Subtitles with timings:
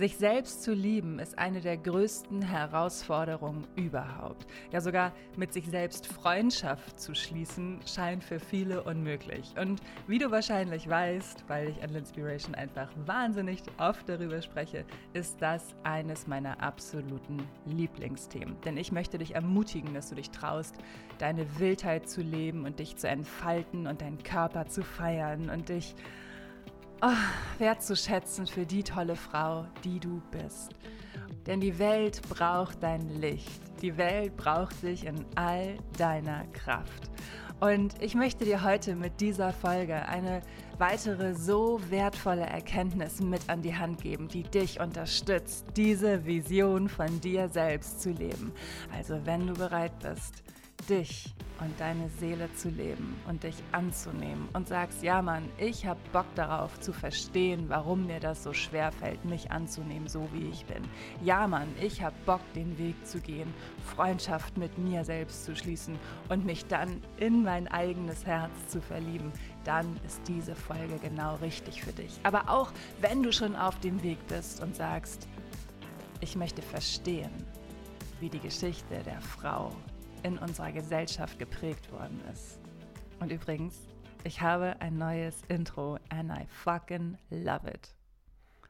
[0.00, 4.46] Sich selbst zu lieben ist eine der größten Herausforderungen überhaupt.
[4.72, 9.52] Ja, sogar mit sich selbst Freundschaft zu schließen, scheint für viele unmöglich.
[9.60, 15.36] Und wie du wahrscheinlich weißt, weil ich an Linspiration einfach wahnsinnig oft darüber spreche, ist
[15.42, 18.58] das eines meiner absoluten Lieblingsthemen.
[18.62, 20.76] Denn ich möchte dich ermutigen, dass du dich traust,
[21.18, 25.94] deine Wildheit zu leben und dich zu entfalten und deinen Körper zu feiern und dich
[27.02, 30.70] oh, wertzuschätzen für die tolle Frau, die du bist.
[31.46, 33.60] Denn die Welt braucht dein Licht.
[33.82, 37.10] Die Welt braucht dich in all deiner Kraft.
[37.60, 40.40] Und ich möchte dir heute mit dieser Folge eine
[40.78, 47.20] weitere so wertvolle Erkenntnis mit an die Hand geben, die dich unterstützt, diese Vision von
[47.20, 48.52] dir selbst zu leben.
[48.96, 50.42] Also wenn du bereit bist,
[50.88, 56.00] dich und deine Seele zu leben und dich anzunehmen und sagst, ja Mann, ich habe
[56.12, 60.64] Bock darauf zu verstehen, warum mir das so schwer fällt, mich anzunehmen, so wie ich
[60.64, 60.82] bin.
[61.22, 63.52] Ja Mann, ich habe Bock, den Weg zu gehen,
[63.84, 69.32] Freundschaft mit mir selbst zu schließen und mich dann in mein eigenes Herz zu verlieben,
[69.64, 72.18] dann ist diese Folge genau richtig für dich.
[72.22, 75.28] Aber auch wenn du schon auf dem Weg bist und sagst,
[76.20, 77.30] ich möchte verstehen,
[78.20, 79.72] wie die Geschichte der Frau
[80.22, 82.58] in unserer Gesellschaft geprägt worden ist.
[83.20, 83.88] Und übrigens,
[84.24, 87.94] ich habe ein neues Intro and I fucking love it.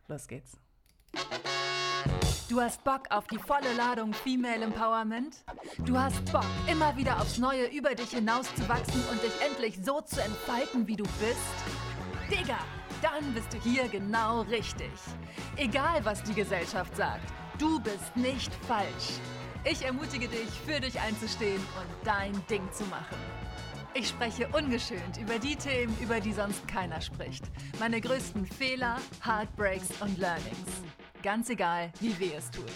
[0.09, 0.59] Los geht's.
[2.49, 5.45] Du hast Bock auf die volle Ladung Female Empowerment?
[5.85, 10.21] Du hast Bock, immer wieder aufs Neue über dich hinauszuwachsen und dich endlich so zu
[10.21, 11.39] entfalten, wie du bist?
[12.29, 12.59] Digga,
[13.03, 14.91] dann bist du hier genau richtig.
[15.57, 19.21] Egal, was die Gesellschaft sagt, du bist nicht falsch.
[19.63, 23.17] Ich ermutige dich, für dich einzustehen und dein Ding zu machen.
[23.93, 27.45] Ich spreche ungeschönt über die Themen, über die sonst keiner spricht.
[27.79, 30.83] Meine größten Fehler, Heartbreaks und Learnings.
[31.23, 32.73] Ganz egal, wie weh es tut.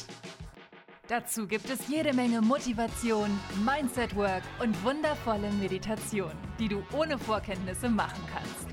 [1.09, 3.31] Dazu gibt es jede Menge Motivation,
[3.65, 8.69] Mindset-Work und wundervolle Meditation, die du ohne Vorkenntnisse machen kannst.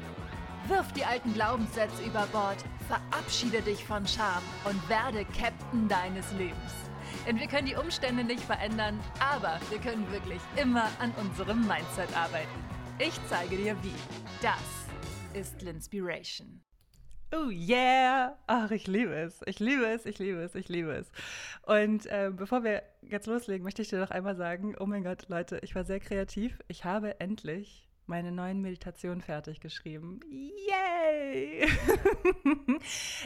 [0.68, 2.58] Wirf die alten Glaubenssätze über Bord,
[2.88, 6.91] verabschiede dich von Scham und werde Captain deines Lebens.
[7.28, 12.16] Denn wir können die Umstände nicht verändern, aber wir können wirklich immer an unserem Mindset
[12.16, 12.50] arbeiten.
[13.00, 13.94] Ich zeige dir wie.
[14.42, 14.60] Das
[15.34, 16.62] ist Linspiration.
[17.34, 18.38] Oh yeah!
[18.48, 19.40] Ach, ich liebe es.
[19.46, 21.10] Ich liebe es, ich liebe es, ich liebe es.
[21.64, 25.30] Und äh, bevor wir jetzt loslegen, möchte ich dir noch einmal sagen, oh mein Gott,
[25.30, 26.60] Leute, ich war sehr kreativ.
[26.68, 30.20] Ich habe endlich meine neuen Meditationen fertig geschrieben.
[30.30, 31.68] Yay!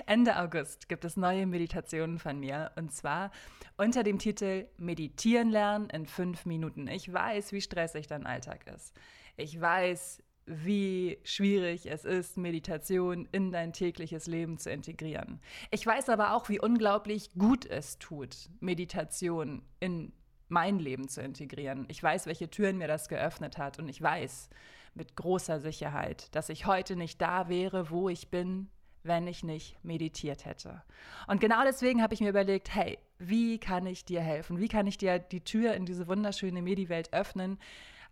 [0.05, 3.31] Ende August gibt es neue Meditationen von mir und zwar
[3.77, 6.87] unter dem Titel Meditieren lernen in fünf Minuten.
[6.87, 8.93] Ich weiß, wie stressig dein Alltag ist.
[9.37, 15.41] Ich weiß, wie schwierig es ist, Meditation in dein tägliches Leben zu integrieren.
[15.71, 20.13] Ich weiß aber auch, wie unglaublich gut es tut, Meditation in
[20.47, 21.85] mein Leben zu integrieren.
[21.89, 24.49] Ich weiß, welche Türen mir das geöffnet hat und ich weiß
[24.93, 28.69] mit großer Sicherheit, dass ich heute nicht da wäre, wo ich bin,
[29.03, 30.81] wenn ich nicht meditiert hätte.
[31.27, 34.59] Und genau deswegen habe ich mir überlegt, hey, wie kann ich dir helfen?
[34.59, 37.59] Wie kann ich dir die Tür in diese wunderschöne Mediwelt öffnen,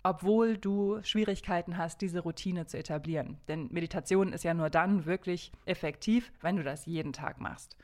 [0.03, 3.37] obwohl du Schwierigkeiten hast, diese Routine zu etablieren?
[3.47, 7.75] Denn Meditation ist ja nur dann wirklich effektiv, wenn du das jeden Tag machst.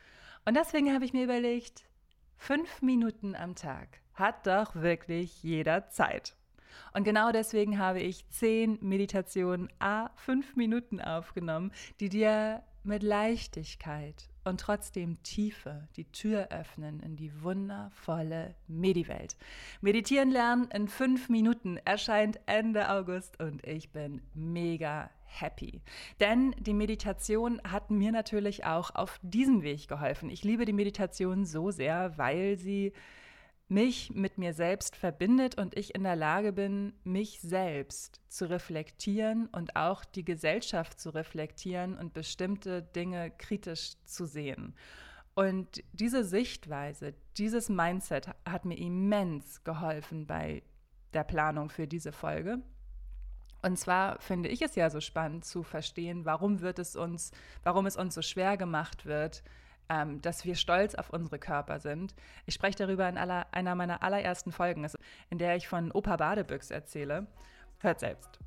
[0.45, 1.85] Und deswegen habe ich mir überlegt,
[2.37, 6.35] fünf Minuten am Tag hat doch wirklich jeder Zeit.
[6.93, 14.29] Und genau deswegen habe ich zehn Meditationen a fünf Minuten aufgenommen, die dir mit Leichtigkeit
[14.45, 19.37] und trotzdem Tiefe die Tür öffnen in die wundervolle Mediwelt.
[19.81, 25.81] Meditieren lernen in fünf Minuten erscheint Ende August und ich bin mega happy.
[26.19, 30.29] Denn die Meditation hat mir natürlich auch auf diesem Weg geholfen.
[30.29, 32.93] Ich liebe die Meditation so sehr, weil sie
[33.69, 39.47] mich mit mir selbst verbindet und ich in der Lage bin, mich selbst zu reflektieren
[39.47, 44.75] und auch die Gesellschaft zu reflektieren und bestimmte Dinge kritisch zu sehen.
[45.35, 50.63] Und diese Sichtweise, dieses Mindset hat mir immens geholfen bei
[51.13, 52.59] der Planung für diese Folge.
[53.61, 57.31] Und zwar finde ich es ja so spannend zu verstehen, warum wird es uns,
[57.63, 59.43] warum es uns so schwer gemacht wird,
[59.89, 62.13] ähm, dass wir stolz auf unsere Körper sind.
[62.45, 64.87] Ich spreche darüber in aller, einer meiner allerersten Folgen,
[65.29, 67.27] in der ich von Opa Badebüchs erzähle.
[67.79, 68.39] Hört selbst.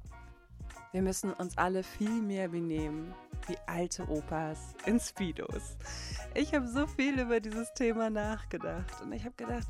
[0.92, 3.14] Wir müssen uns alle viel mehr benehmen
[3.46, 5.76] wie alte Opas in Speedos.
[6.34, 9.66] Ich habe so viel über dieses Thema nachgedacht und ich habe gedacht,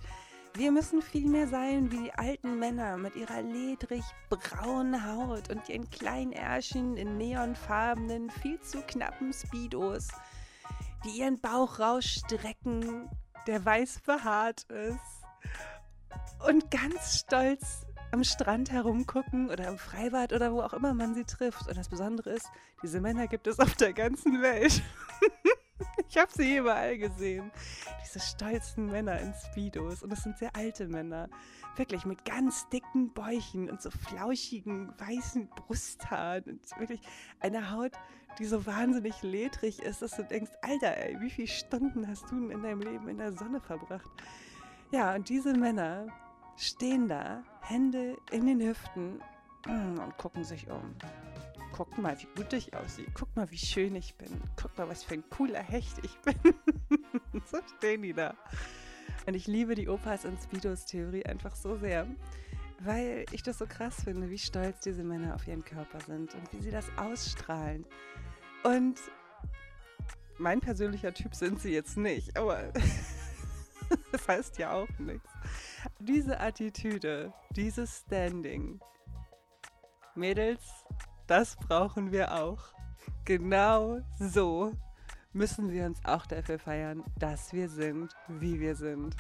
[0.55, 5.67] wir müssen viel mehr sein wie die alten Männer mit ihrer ledrig braunen Haut und
[5.69, 10.09] ihren kleinen Ärschen in neonfarbenen, viel zu knappen Speedos
[11.05, 13.09] die ihren Bauch rausstrecken,
[13.47, 15.23] der weiß behaart ist
[16.47, 21.25] und ganz stolz am Strand herumgucken oder im Freibad oder wo auch immer man sie
[21.25, 21.67] trifft.
[21.67, 22.51] Und das Besondere ist,
[22.83, 24.83] diese Männer gibt es auf der ganzen Welt.
[26.09, 27.51] ich habe sie überall gesehen.
[28.05, 30.03] Diese stolzen Männer in Speedos.
[30.03, 31.29] Und es sind sehr alte Männer.
[31.77, 37.01] Wirklich mit ganz dicken Bäuchen und so flauschigen weißen Brusthaaren und wirklich
[37.41, 37.93] einer Haut,
[38.39, 42.49] die so wahnsinnig ledrig ist, dass du denkst, Alter, ey, wie viele Stunden hast du
[42.49, 44.11] in deinem Leben in der Sonne verbracht?
[44.91, 46.07] Ja, und diese Männer
[46.57, 49.21] stehen da, Hände in den Hüften
[49.67, 50.95] mm, und gucken sich um.
[51.73, 53.07] Guck mal, wie gut ich aussehe.
[53.15, 54.29] Guck mal, wie schön ich bin.
[54.57, 56.55] Guck mal, was für ein cooler Hecht ich bin.
[57.47, 58.37] so stehen die da.
[59.27, 62.07] Und ich liebe die Opas und Speedos Theorie einfach so sehr,
[62.81, 66.53] weil ich das so krass finde, wie stolz diese Männer auf ihren Körper sind und
[66.53, 67.87] wie sie das ausstrahlen.
[68.65, 68.99] Und
[70.39, 72.73] mein persönlicher Typ sind sie jetzt nicht, aber
[74.13, 75.29] das heißt ja auch nichts.
[76.01, 78.81] Diese Attitüde, dieses Standing.
[80.15, 80.61] Mädels,
[81.27, 82.61] das brauchen wir auch.
[83.25, 84.73] Genau so
[85.33, 89.17] müssen wir uns auch dafür feiern, dass wir sind, wie wir sind.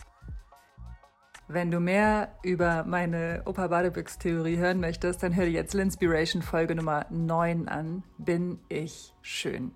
[1.49, 6.75] Wenn du mehr über meine Opa Badebüchs-Theorie hören möchtest, dann hör dir jetzt Linspiration Folge
[6.75, 8.04] Nummer 9 an.
[8.16, 9.72] Bin ich schön.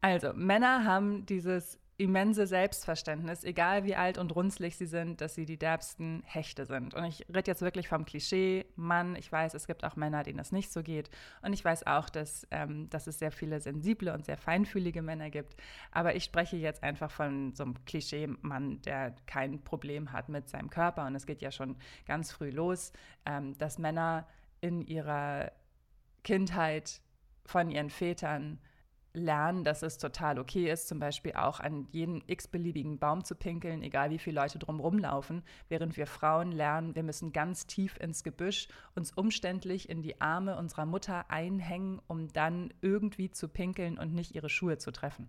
[0.00, 5.44] Also, Männer haben dieses immense Selbstverständnis, egal wie alt und runzlig sie sind, dass sie
[5.44, 6.94] die derbsten Hechte sind.
[6.94, 9.16] Und ich rede jetzt wirklich vom Klischee Mann.
[9.16, 11.10] Ich weiß, es gibt auch Männer, denen das nicht so geht.
[11.42, 15.28] Und ich weiß auch, dass, ähm, dass es sehr viele sensible und sehr feinfühlige Männer
[15.28, 15.56] gibt.
[15.90, 20.70] Aber ich spreche jetzt einfach von so einem Klischee-Mann, der kein Problem hat mit seinem
[20.70, 21.04] Körper.
[21.04, 22.92] Und es geht ja schon ganz früh los,
[23.26, 24.28] ähm, dass Männer
[24.60, 25.50] in ihrer
[26.22, 27.00] Kindheit
[27.44, 28.60] von ihren Vätern
[29.12, 33.82] lernen, dass es total okay ist, zum Beispiel auch an jeden x-beliebigen Baum zu pinkeln,
[33.82, 38.22] egal wie viele Leute drumherum laufen, während wir Frauen lernen, wir müssen ganz tief ins
[38.22, 44.14] Gebüsch uns umständlich in die Arme unserer Mutter einhängen, um dann irgendwie zu pinkeln und
[44.14, 45.28] nicht ihre Schuhe zu treffen.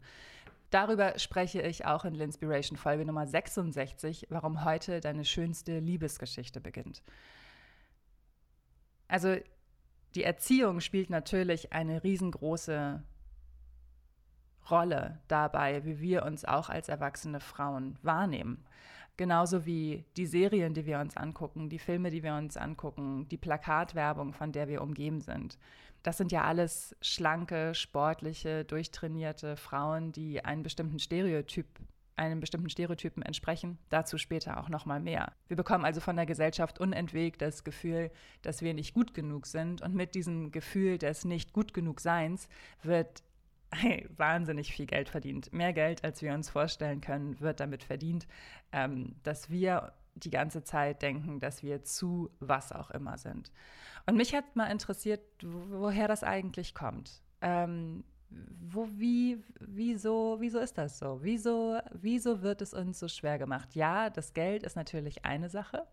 [0.69, 7.01] Darüber spreche ich auch in L'Inspiration Folge Nummer 66, warum heute deine schönste Liebesgeschichte beginnt.
[9.07, 9.37] Also
[10.13, 13.03] die Erziehung spielt natürlich eine riesengroße
[14.71, 18.63] Rolle dabei, wie wir uns auch als erwachsene Frauen wahrnehmen.
[19.17, 23.37] Genauso wie die Serien, die wir uns angucken, die Filme, die wir uns angucken, die
[23.37, 25.57] Plakatwerbung, von der wir umgeben sind.
[26.03, 31.67] Das sind ja alles schlanke, sportliche, durchtrainierte Frauen, die einen bestimmten Stereotyp
[32.19, 33.79] einem bestimmten Stereotypen entsprechen.
[33.89, 35.31] Dazu später auch noch mal mehr.
[35.47, 38.11] Wir bekommen also von der Gesellschaft unentwegt das Gefühl,
[38.41, 42.49] dass wir nicht gut genug sind und mit diesem Gefühl des nicht gut genug Seins
[42.83, 43.23] wird
[43.73, 45.53] hey, wahnsinnig viel Geld verdient.
[45.53, 48.27] Mehr Geld, als wir uns vorstellen können, wird damit verdient,
[48.71, 53.51] ähm, dass wir die ganze Zeit denken, dass wir zu was auch immer sind.
[54.05, 57.21] Und mich hat mal interessiert, woher das eigentlich kommt.
[57.41, 61.19] Ähm, wo, wie, wieso, wieso ist das so?
[61.21, 63.75] Wieso, wieso wird es uns so schwer gemacht?
[63.75, 65.87] Ja, das Geld ist natürlich eine Sache,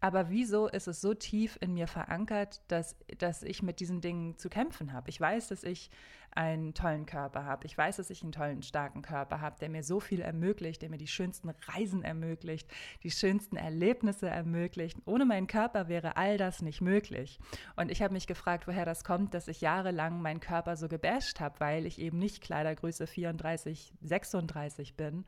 [0.00, 4.36] aber wieso ist es so tief in mir verankert, dass, dass ich mit diesen Dingen
[4.38, 5.10] zu kämpfen habe?
[5.10, 5.90] Ich weiß, dass ich
[6.32, 7.66] einen tollen Körper habe.
[7.66, 10.90] Ich weiß, dass ich einen tollen, starken Körper habe, der mir so viel ermöglicht, der
[10.90, 12.70] mir die schönsten Reisen ermöglicht,
[13.02, 14.98] die schönsten Erlebnisse ermöglicht.
[15.04, 17.38] Ohne meinen Körper wäre all das nicht möglich.
[17.76, 21.40] Und ich habe mich gefragt, woher das kommt, dass ich jahrelang meinen Körper so gebasht
[21.40, 25.24] habe, weil ich eben nicht Kleidergröße 34, 36 bin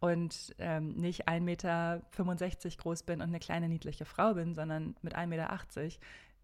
[0.00, 2.02] und ähm, nicht 1,65 Meter
[2.78, 5.50] groß bin und eine kleine niedliche Frau bin, sondern mit 1,80 Meter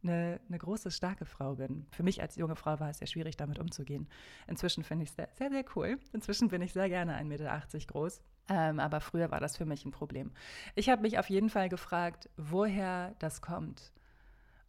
[0.02, 1.86] eine, eine große, starke Frau bin.
[1.90, 4.08] Für mich als junge Frau war es sehr schwierig, damit umzugehen.
[4.46, 5.98] Inzwischen finde ich es sehr, sehr, sehr cool.
[6.12, 8.22] Inzwischen bin ich sehr gerne 1,80 Meter groß.
[8.48, 10.32] Ähm, aber früher war das für mich ein Problem.
[10.74, 13.92] Ich habe mich auf jeden Fall gefragt, woher das kommt.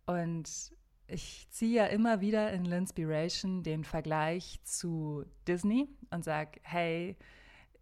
[0.05, 0.71] Und
[1.07, 7.17] ich ziehe ja immer wieder in L'Inspiration den Vergleich zu Disney und sage, hey,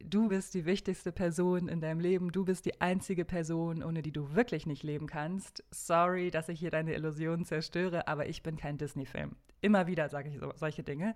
[0.03, 4.11] du bist die wichtigste Person in deinem Leben, du bist die einzige Person, ohne die
[4.11, 5.63] du wirklich nicht leben kannst.
[5.71, 9.35] Sorry, dass ich hier deine Illusionen zerstöre, aber ich bin kein Disney-Film.
[9.61, 11.15] Immer wieder sage ich so, solche Dinge.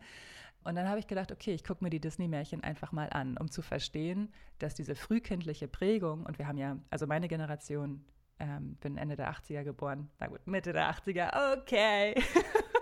[0.64, 3.52] Und dann habe ich gedacht, okay, ich gucke mir die Disney-Märchen einfach mal an, um
[3.52, 8.06] zu verstehen, dass diese frühkindliche Prägung, und wir haben ja, also meine Generation,
[8.40, 12.16] ähm, bin Ende der 80er geboren, na gut, Mitte der 80er, okay.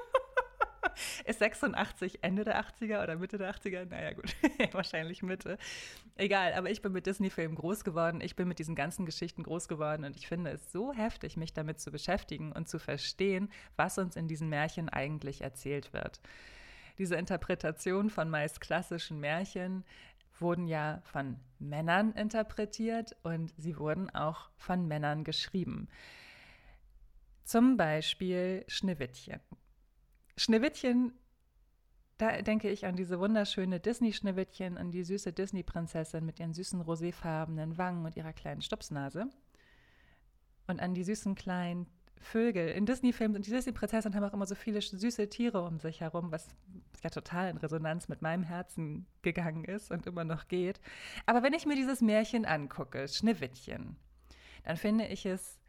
[1.25, 3.85] Ist 86 Ende der 80er oder Mitte der 80er?
[3.85, 4.35] Naja, gut,
[4.73, 5.57] wahrscheinlich Mitte.
[6.15, 8.21] Egal, aber ich bin mit Disney-Filmen groß geworden.
[8.21, 11.53] Ich bin mit diesen ganzen Geschichten groß geworden und ich finde es so heftig, mich
[11.53, 16.21] damit zu beschäftigen und zu verstehen, was uns in diesen Märchen eigentlich erzählt wird.
[16.97, 19.83] Diese Interpretation von meist klassischen Märchen
[20.39, 25.87] wurden ja von Männern interpretiert und sie wurden auch von Männern geschrieben.
[27.43, 29.39] Zum Beispiel Schneewittchen.
[30.41, 31.13] Schneewittchen,
[32.17, 37.77] da denke ich an diese wunderschöne Disney-Schneewittchen, an die süße Disney-Prinzessin mit ihren süßen roséfarbenen
[37.77, 39.29] Wangen und ihrer kleinen Stupsnase.
[40.65, 41.85] Und an die süßen kleinen
[42.17, 42.69] Vögel.
[42.69, 46.31] In Disney-Filmen sind die Disney-Prinzessinnen haben auch immer so viele süße Tiere um sich herum,
[46.31, 46.47] was
[47.03, 50.81] ja total in Resonanz mit meinem Herzen gegangen ist und immer noch geht.
[51.27, 53.95] Aber wenn ich mir dieses Märchen angucke, Schneewittchen,
[54.63, 55.59] dann finde ich es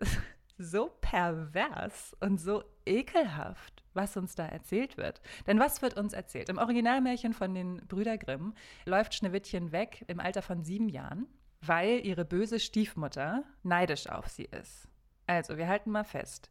[0.62, 5.20] so pervers und so ekelhaft, was uns da erzählt wird.
[5.46, 6.48] Denn was wird uns erzählt?
[6.48, 8.54] Im Originalmärchen von den Brüder Grimm
[8.84, 11.26] läuft Schneewittchen weg im Alter von sieben Jahren,
[11.60, 14.88] weil ihre böse Stiefmutter neidisch auf sie ist.
[15.26, 16.50] Also, wir halten mal fest.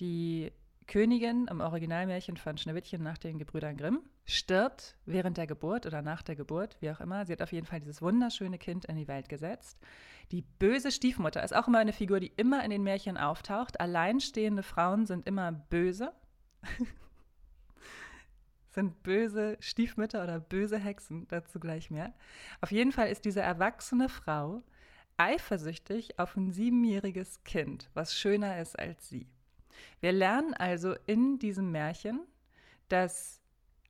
[0.00, 0.52] Die
[0.88, 6.22] Königin im Originalmärchen von Schneewittchen nach den Gebrüdern Grimm stirbt während der Geburt oder nach
[6.22, 7.26] der Geburt, wie auch immer.
[7.26, 9.78] Sie hat auf jeden Fall dieses wunderschöne Kind in die Welt gesetzt.
[10.32, 13.80] Die böse Stiefmutter ist auch immer eine Figur, die immer in den Märchen auftaucht.
[13.80, 16.12] Alleinstehende Frauen sind immer böse.
[18.70, 22.14] sind böse Stiefmütter oder böse Hexen, dazu gleich mehr.
[22.62, 24.62] Auf jeden Fall ist diese erwachsene Frau
[25.18, 29.26] eifersüchtig auf ein siebenjähriges Kind, was schöner ist als sie.
[30.00, 32.20] Wir lernen also in diesem Märchen,
[32.88, 33.40] dass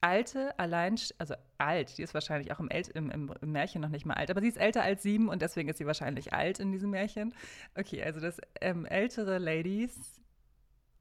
[0.01, 3.89] alte, allein, also alt, die ist wahrscheinlich auch im, El im, im, im, Märchen noch
[3.89, 6.61] nicht mal alt, aber sie ist älter als sieben und deswegen ist sie wahrscheinlich alt
[6.61, 7.35] in diesem Märchen.
[7.75, 10.21] Okay, also dass ähm, ältere Ladies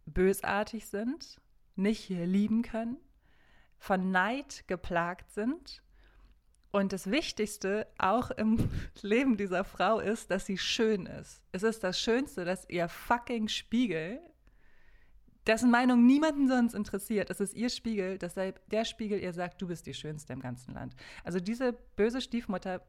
[0.06, 1.40] bösartig sind,
[1.76, 2.98] nicht lieben können,
[3.78, 5.84] von Neid geplagt sind
[6.72, 8.70] und das Wichtigste auch im
[9.02, 11.42] Leben dieser Frau ist, dass sie schön ist.
[11.52, 14.20] Es ist das Schönste, dass ihr fucking Spiegel
[15.48, 17.30] dessen Meinung niemanden sonst interessiert.
[17.30, 20.74] Es ist ihr Spiegel, dass der Spiegel ihr sagt, du bist die Schönste im ganzen
[20.74, 20.96] Land.
[21.24, 22.82] Also diese böse Stiefmutter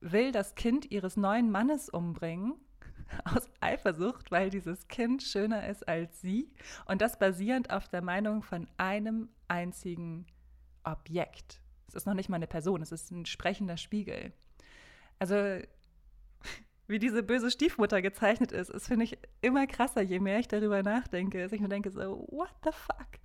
[0.00, 2.54] will das Kind ihres neuen Mannes umbringen
[3.24, 6.52] aus Eifersucht, weil dieses Kind schöner ist als sie
[6.86, 10.26] und das basierend auf der Meinung von einem einzigen
[10.84, 11.60] Objekt.
[11.88, 14.32] Es ist noch nicht mal eine Person, es ist ein sprechender Spiegel.
[15.18, 15.60] Also
[16.86, 20.82] wie diese böse Stiefmutter gezeichnet ist, ist, finde ich, immer krasser, je mehr ich darüber
[20.82, 21.42] nachdenke.
[21.42, 23.20] Dass ich mir denke, so, what the fuck?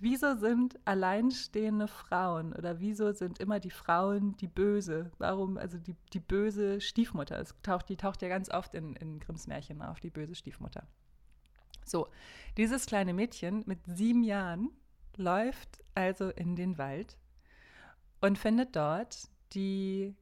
[0.00, 5.12] Wieso sind alleinstehende Frauen oder wieso sind immer die Frauen die Böse?
[5.18, 7.38] Warum, also die, die böse Stiefmutter?
[7.38, 10.86] Es taucht, die taucht ja ganz oft in, in Grimms Märchen auf, die böse Stiefmutter.
[11.84, 12.08] So,
[12.56, 14.70] dieses kleine Mädchen mit sieben Jahren
[15.16, 17.16] läuft also in den Wald
[18.20, 20.14] und findet dort die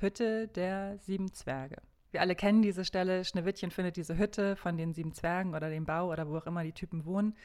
[0.00, 1.76] Hütte der sieben Zwerge.
[2.10, 3.24] Wir alle kennen diese Stelle.
[3.24, 6.64] Schneewittchen findet diese Hütte von den sieben Zwergen oder dem Bau oder wo auch immer
[6.64, 7.36] die Typen wohnen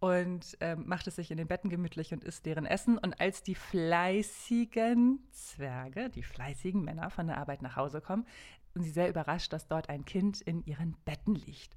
[0.00, 2.98] und äh, macht es sich in den Betten gemütlich und isst deren Essen.
[2.98, 8.26] Und als die fleißigen Zwerge, die fleißigen Männer von der Arbeit nach Hause kommen,
[8.72, 11.74] sind sie sehr überrascht, dass dort ein Kind in ihren Betten liegt.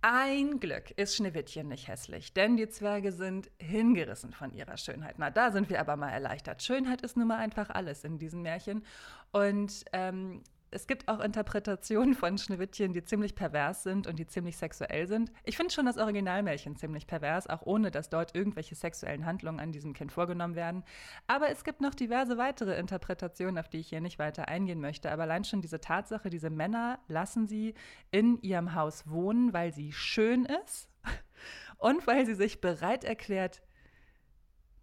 [0.00, 5.16] Ein Glück ist Schneewittchen nicht hässlich, denn die Zwerge sind hingerissen von ihrer Schönheit.
[5.18, 6.62] Na, da sind wir aber mal erleichtert.
[6.62, 8.84] Schönheit ist nun mal einfach alles in diesem Märchen.
[9.32, 14.56] Und ähm, es gibt auch Interpretationen von Schneewittchen, die ziemlich pervers sind und die ziemlich
[14.56, 15.32] sexuell sind.
[15.44, 19.72] Ich finde schon das Originalmärchen ziemlich pervers, auch ohne dass dort irgendwelche sexuellen Handlungen an
[19.72, 20.84] diesem Kind vorgenommen werden.
[21.26, 25.10] Aber es gibt noch diverse weitere Interpretationen, auf die ich hier nicht weiter eingehen möchte.
[25.10, 27.74] Aber allein schon diese Tatsache, diese Männer lassen sie
[28.10, 30.90] in ihrem Haus wohnen, weil sie schön ist
[31.78, 33.62] und weil sie sich bereit erklärt,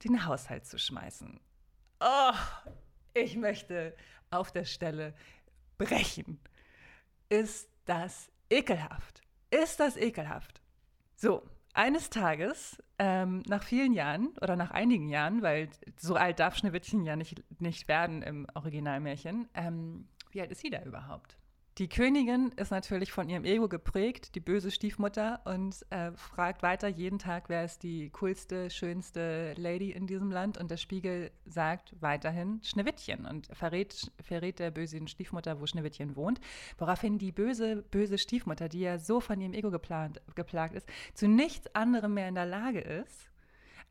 [0.03, 1.39] den Haushalt zu schmeißen.
[1.99, 2.33] Oh,
[3.13, 3.95] ich möchte
[4.31, 5.13] auf der Stelle
[5.77, 6.39] brechen.
[7.29, 9.21] Ist das ekelhaft?
[9.51, 10.61] Ist das ekelhaft?
[11.15, 16.55] So, eines Tages, ähm, nach vielen Jahren oder nach einigen Jahren, weil so alt darf
[16.55, 21.37] Schneewittchen ja nicht, nicht werden im Originalmärchen, ähm, wie alt ist sie da überhaupt?
[21.77, 26.87] Die Königin ist natürlich von ihrem Ego geprägt, die böse Stiefmutter, und äh, fragt weiter
[26.87, 30.57] jeden Tag, wer ist die coolste, schönste Lady in diesem Land.
[30.57, 36.39] Und der Spiegel sagt weiterhin Schneewittchen und verrät, verrät der bösen Stiefmutter, wo Schneewittchen wohnt.
[36.77, 41.27] Woraufhin die böse, böse Stiefmutter, die ja so von ihrem Ego geplant, geplagt ist, zu
[41.27, 43.29] nichts anderem mehr in der Lage ist,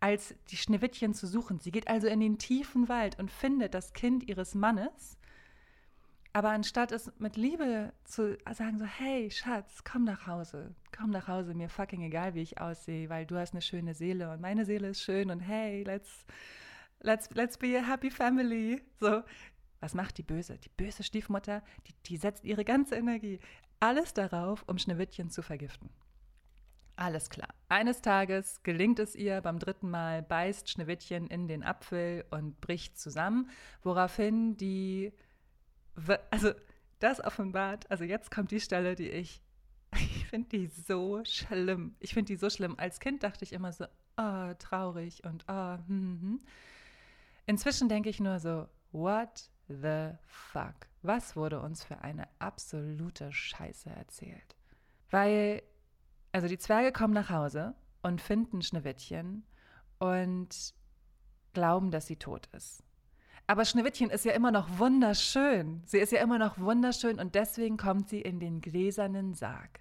[0.00, 1.60] als die Schneewittchen zu suchen.
[1.60, 5.18] Sie geht also in den tiefen Wald und findet das Kind ihres Mannes
[6.34, 11.28] aber anstatt es mit Liebe zu sagen, so, hey, Schatz, komm nach Hause, komm nach
[11.28, 14.64] Hause, mir fucking egal, wie ich aussehe, weil du hast eine schöne Seele und meine
[14.64, 16.26] Seele ist schön und hey, let's,
[16.98, 18.82] let's, let's be a happy family.
[18.98, 19.22] So,
[19.78, 20.58] was macht die Böse?
[20.58, 23.38] Die böse Stiefmutter, die, die setzt ihre ganze Energie,
[23.78, 25.88] alles darauf, um Schneewittchen zu vergiften.
[26.96, 27.48] Alles klar.
[27.68, 32.98] Eines Tages gelingt es ihr beim dritten Mal, beißt Schneewittchen in den Apfel und bricht
[32.98, 33.50] zusammen,
[33.82, 35.12] woraufhin die,
[36.30, 36.52] also
[36.98, 39.42] das offenbart, also jetzt kommt die Stelle, die ich,
[39.94, 41.96] ich finde die so schlimm.
[42.00, 42.74] Ich finde die so schlimm.
[42.78, 43.86] Als Kind dachte ich immer so,
[44.16, 46.20] oh, traurig und oh, hm, hm.
[46.20, 46.40] hm.
[47.46, 50.74] Inzwischen denke ich nur so, what the fuck?
[51.02, 54.56] Was wurde uns für eine absolute Scheiße erzählt?
[55.10, 55.62] Weil
[56.34, 59.46] also die Zwerge kommen nach Hause und finden Schneewittchen
[60.00, 60.74] und
[61.52, 62.82] glauben, dass sie tot ist.
[63.46, 65.82] Aber Schneewittchen ist ja immer noch wunderschön.
[65.84, 69.80] Sie ist ja immer noch wunderschön und deswegen kommt sie in den gläsernen Sarg.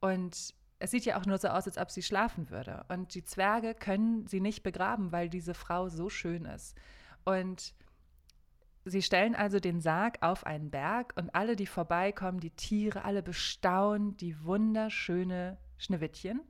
[0.00, 2.84] Und es sieht ja auch nur so aus, als ob sie schlafen würde.
[2.88, 6.74] Und die Zwerge können sie nicht begraben, weil diese Frau so schön ist.
[7.24, 7.74] Und
[8.86, 13.22] sie stellen also den Sarg auf einen Berg und alle, die vorbeikommen, die Tiere, alle
[13.22, 16.40] bestaunen die wunderschöne Schneewittchen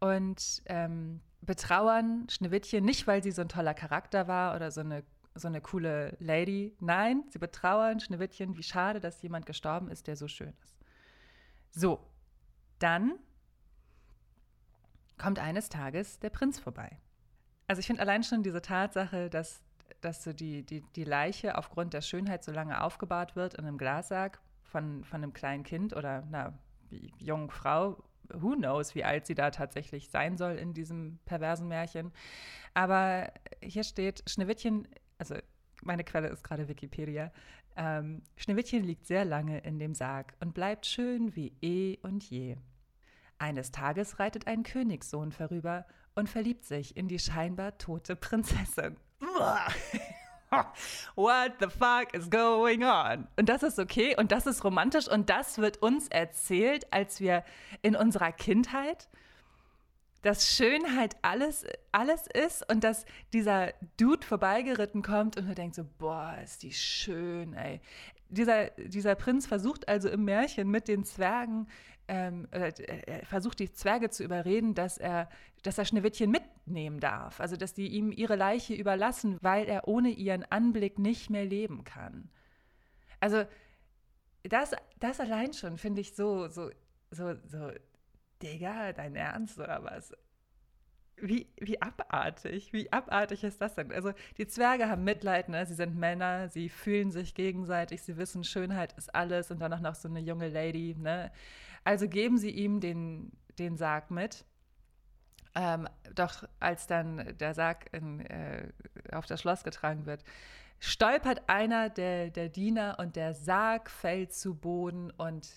[0.00, 5.04] und ähm, betrauern Schneewittchen nicht, weil sie so ein toller Charakter war oder so eine,
[5.40, 6.76] so eine coole Lady.
[6.80, 10.78] Nein, sie betrauern Schneewittchen, wie schade, dass jemand gestorben ist, der so schön ist.
[11.72, 12.06] So,
[12.78, 13.18] dann
[15.18, 16.98] kommt eines Tages der Prinz vorbei.
[17.66, 19.62] Also ich finde allein schon diese Tatsache, dass
[20.00, 23.78] dass so die, die, die Leiche aufgrund der Schönheit so lange aufgebahrt wird in einem
[23.78, 26.58] Glassack von, von einem kleinen Kind oder einer
[27.18, 28.02] jungen Frau.
[28.32, 32.12] Who knows, wie alt sie da tatsächlich sein soll in diesem perversen Märchen.
[32.74, 34.86] Aber hier steht, Schneewittchen,
[35.20, 35.36] also
[35.82, 37.30] meine Quelle ist gerade Wikipedia,
[37.76, 42.56] ähm, Schneewittchen liegt sehr lange in dem Sarg und bleibt schön wie eh und je.
[43.38, 48.96] Eines Tages reitet ein Königssohn vorüber und verliebt sich in die scheinbar tote Prinzessin.
[51.14, 53.28] What the fuck is going on?
[53.36, 57.44] Und das ist okay und das ist romantisch und das wird uns erzählt, als wir
[57.82, 59.08] in unserer Kindheit,
[60.22, 65.84] dass Schönheit alles, alles ist und dass dieser Dude vorbeigeritten kommt und er denkt so,
[65.98, 67.80] boah, ist die schön, ey.
[68.28, 71.66] Dieser, dieser Prinz versucht also im Märchen mit den Zwergen
[72.10, 75.28] ähm, äh, versucht die Zwerge zu überreden, dass er,
[75.62, 77.38] dass er Schneewittchen mitnehmen darf.
[77.38, 81.84] Also dass die ihm ihre Leiche überlassen, weil er ohne ihren Anblick nicht mehr leben
[81.84, 82.28] kann.
[83.20, 83.44] Also
[84.42, 86.70] das, das allein schon finde ich so, so,
[87.12, 87.70] so, so,
[88.42, 90.12] Digga, dein Ernst oder was?
[91.16, 93.92] Wie, wie abartig, wie abartig ist das denn?
[93.92, 95.66] Also die Zwerge haben Mitleid, ne?
[95.66, 99.80] sie sind Männer, sie fühlen sich gegenseitig, sie wissen, Schönheit ist alles und dann auch
[99.80, 100.96] noch so eine junge Lady.
[100.98, 101.30] Ne?
[101.84, 104.44] Also geben sie ihm den, den Sarg mit.
[105.54, 108.68] Ähm, doch als dann der Sarg in, äh,
[109.12, 110.24] auf das Schloss getragen wird,
[110.78, 115.48] stolpert einer der, der Diener und der Sarg fällt zu Boden und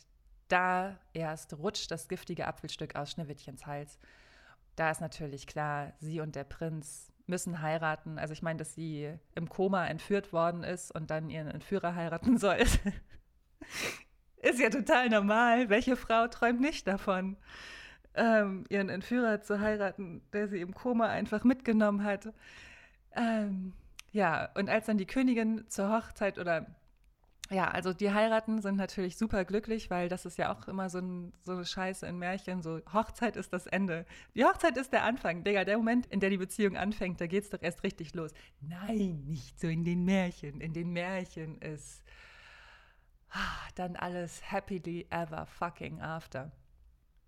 [0.47, 3.97] da erst rutscht das giftige Apfelstück aus Schneewittchens Hals.
[4.75, 8.17] Da ist natürlich klar, sie und der Prinz müssen heiraten.
[8.17, 12.37] Also ich meine, dass sie im Koma entführt worden ist und dann ihren Entführer heiraten
[12.37, 12.57] soll.
[14.37, 15.69] Ist ja total normal.
[15.69, 17.37] Welche Frau träumt nicht davon,
[18.13, 22.33] ähm, ihren Entführer zu heiraten, der sie im Koma einfach mitgenommen hat?
[23.15, 23.73] Ähm,
[24.11, 26.67] ja, und als dann die Königin zur Hochzeit oder
[27.53, 30.99] ja, also die heiraten sind natürlich super glücklich, weil das ist ja auch immer so,
[30.99, 32.61] ein, so eine Scheiße in Märchen.
[32.61, 34.05] So, Hochzeit ist das Ende.
[34.35, 35.43] Die Hochzeit ist der Anfang.
[35.43, 38.31] Digga, der Moment, in der die Beziehung anfängt, da geht es doch erst richtig los.
[38.61, 40.61] Nein, nicht so in den Märchen.
[40.61, 42.03] In den Märchen ist
[43.75, 46.51] dann alles happily ever fucking after.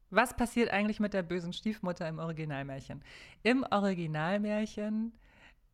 [0.09, 3.03] Was passiert eigentlich mit der bösen Stiefmutter im Originalmärchen?
[3.43, 5.13] Im Originalmärchen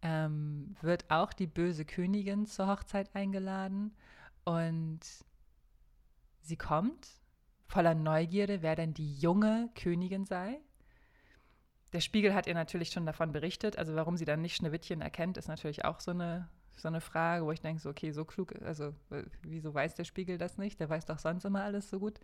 [0.02, 3.94] ähm, wird auch die böse Königin zur Hochzeit eingeladen
[4.44, 5.00] und
[6.42, 7.08] sie kommt
[7.68, 10.60] voller Neugierde, wer denn die junge Königin sei.
[11.94, 15.38] Der Spiegel hat ihr natürlich schon davon berichtet, also warum sie dann nicht Schneewittchen erkennt,
[15.38, 16.50] ist natürlich auch so eine
[16.82, 18.94] so eine Frage, wo ich denke, so, okay, so klug, also
[19.44, 20.80] wieso weiß der Spiegel das nicht?
[20.80, 22.20] Der weiß doch sonst immer alles so gut.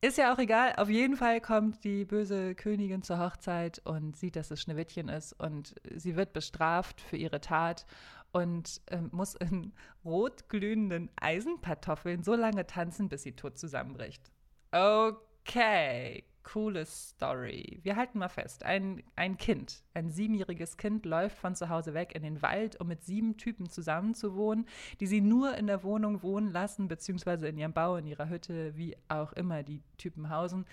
[0.00, 0.74] Ist ja auch egal.
[0.76, 5.32] Auf jeden Fall kommt die böse Königin zur Hochzeit und sieht, dass es Schneewittchen ist
[5.34, 7.86] und sie wird bestraft für ihre Tat
[8.32, 9.72] und äh, muss in
[10.04, 14.32] rotglühenden Eisenkartoffeln so lange tanzen, bis sie tot zusammenbricht.
[14.72, 17.80] Okay, coole Story.
[17.82, 22.14] Wir halten mal fest, ein, ein Kind, ein siebenjähriges Kind läuft von zu Hause weg
[22.14, 24.66] in den Wald, um mit sieben Typen zusammenzuwohnen,
[25.00, 28.76] die sie nur in der Wohnung wohnen lassen, beziehungsweise in ihrem Bau, in ihrer Hütte,
[28.76, 30.66] wie auch immer die Typen hausen,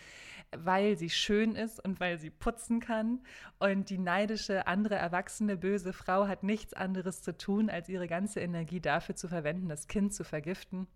[0.55, 3.21] weil sie schön ist und weil sie putzen kann.
[3.59, 8.39] Und die neidische, andere erwachsene, böse Frau hat nichts anderes zu tun, als ihre ganze
[8.39, 10.87] Energie dafür zu verwenden, das Kind zu vergiften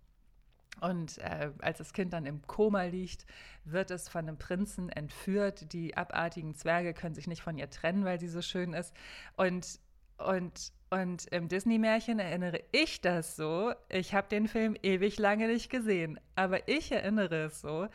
[0.81, 3.25] Und äh, als das Kind dann im Koma liegt,
[3.63, 5.71] wird es von einem Prinzen entführt.
[5.71, 8.93] Die abartigen Zwerge können sich nicht von ihr trennen, weil sie so schön ist.
[9.37, 9.79] Und,
[10.17, 13.73] und, und im Disney-Märchen erinnere ich das so.
[13.87, 17.87] Ich habe den Film ewig lange nicht gesehen, aber ich erinnere es so,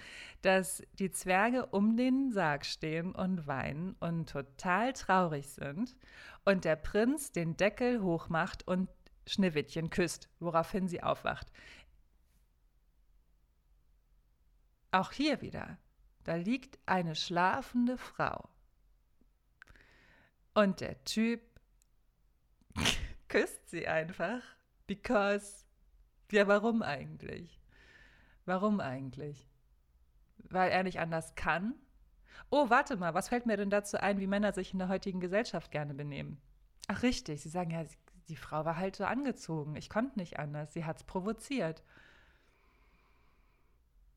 [0.42, 5.96] dass die Zwerge um den Sarg stehen und weinen und total traurig sind.
[6.44, 8.88] Und der Prinz den Deckel hochmacht und
[9.26, 11.48] Schneewittchen küsst, woraufhin sie aufwacht.
[14.90, 15.79] Auch hier wieder,
[16.24, 18.48] da liegt eine schlafende Frau.
[20.55, 21.40] Und der Typ
[23.29, 24.42] küsst sie einfach,
[24.87, 25.66] because,
[26.33, 27.61] ja, warum eigentlich?
[28.44, 29.48] Warum eigentlich?
[30.38, 31.74] Weil er nicht anders kann?
[32.51, 35.20] Oh, warte mal, was fällt mir denn dazu ein, wie Männer sich in der heutigen
[35.20, 36.40] Gesellschaft gerne benehmen?
[36.87, 37.85] Ach, richtig, sie sagen ja,
[38.29, 39.77] die Frau war halt so angezogen.
[39.77, 40.72] Ich konnte nicht anders.
[40.72, 41.83] Sie hat es provoziert.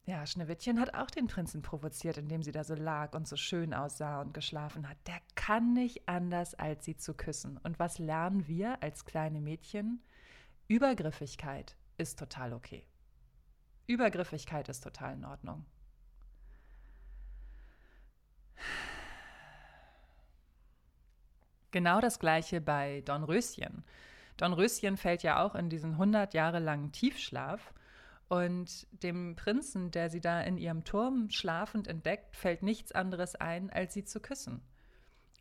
[0.05, 3.73] Ja, Schneewittchen hat auch den Prinzen provoziert, indem sie da so lag und so schön
[3.73, 4.97] aussah und geschlafen hat.
[5.05, 7.59] Der kann nicht anders, als sie zu küssen.
[7.63, 10.01] Und was lernen wir als kleine Mädchen?
[10.67, 12.87] Übergriffigkeit ist total okay.
[13.85, 15.65] Übergriffigkeit ist total in Ordnung.
[21.69, 23.85] Genau das gleiche bei Dornröschen.
[24.37, 27.73] Dornröschen fällt ja auch in diesen 100 Jahre langen Tiefschlaf
[28.31, 33.69] und dem Prinzen, der sie da in ihrem Turm schlafend entdeckt, fällt nichts anderes ein,
[33.69, 34.61] als sie zu küssen.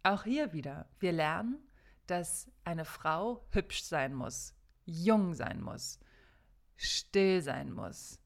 [0.03, 1.61] Auch hier wieder, wir lernen,
[2.09, 6.01] dass eine Frau hübsch sein muss, jung sein muss,
[6.77, 8.19] still sein muss.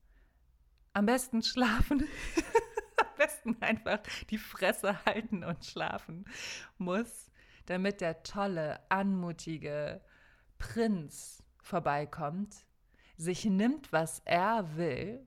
[0.94, 2.00] Am besten schlafen,
[2.96, 4.00] am besten einfach
[4.30, 6.24] die Fresse halten und schlafen
[6.78, 7.30] muss,
[7.66, 10.00] damit der tolle, anmutige
[10.56, 12.64] Prinz vorbeikommt
[13.16, 15.26] sich nimmt, was er will,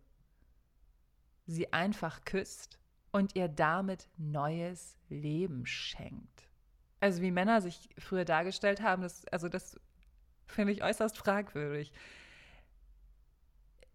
[1.45, 2.79] sie einfach küsst
[3.11, 6.49] und ihr damit neues Leben schenkt.
[6.99, 9.79] Also wie Männer sich früher dargestellt haben, das, also das
[10.45, 11.93] finde ich äußerst fragwürdig.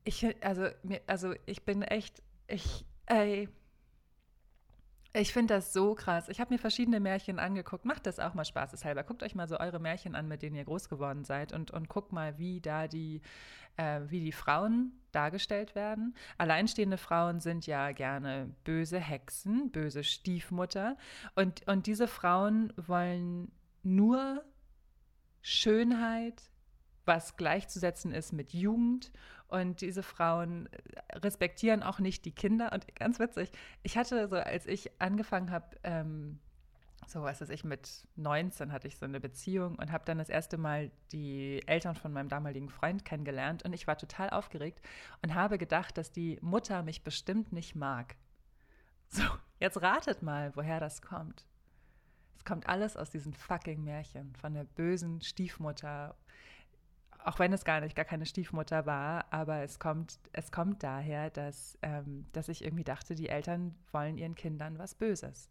[0.04, 0.68] Ich, also,
[1.06, 3.48] also ich bin echt, ich, ey,
[5.14, 6.28] ich finde das so krass.
[6.28, 7.84] Ich habe mir verschiedene Märchen angeguckt.
[7.84, 9.02] Macht das auch mal spaßeshalber.
[9.02, 11.88] Guckt euch mal so eure Märchen an, mit denen ihr groß geworden seid und, und
[11.88, 13.20] guckt mal, wie da die,
[13.76, 16.14] äh, wie die Frauen dargestellt werden.
[16.38, 20.96] Alleinstehende Frauen sind ja gerne böse Hexen, böse Stiefmutter.
[21.34, 24.42] Und, und diese Frauen wollen nur
[25.42, 26.42] Schönheit,
[27.04, 29.12] was gleichzusetzen ist mit Jugend.
[29.52, 30.66] Und diese Frauen
[31.12, 32.72] respektieren auch nicht die Kinder.
[32.72, 36.38] Und ganz witzig, ich hatte so, als ich angefangen habe, ähm,
[37.06, 40.30] so was weiß ich, mit 19 hatte ich so eine Beziehung und habe dann das
[40.30, 43.62] erste Mal die Eltern von meinem damaligen Freund kennengelernt.
[43.62, 44.80] Und ich war total aufgeregt
[45.20, 48.16] und habe gedacht, dass die Mutter mich bestimmt nicht mag.
[49.08, 49.24] So,
[49.60, 51.44] jetzt ratet mal, woher das kommt.
[52.38, 56.16] Es kommt alles aus diesen fucking Märchen von der bösen Stiefmutter
[57.24, 61.30] auch wenn es gar nicht gar keine Stiefmutter war, aber es kommt, es kommt daher,
[61.30, 65.50] dass, ähm, dass ich irgendwie dachte, die Eltern wollen ihren Kindern was Böses.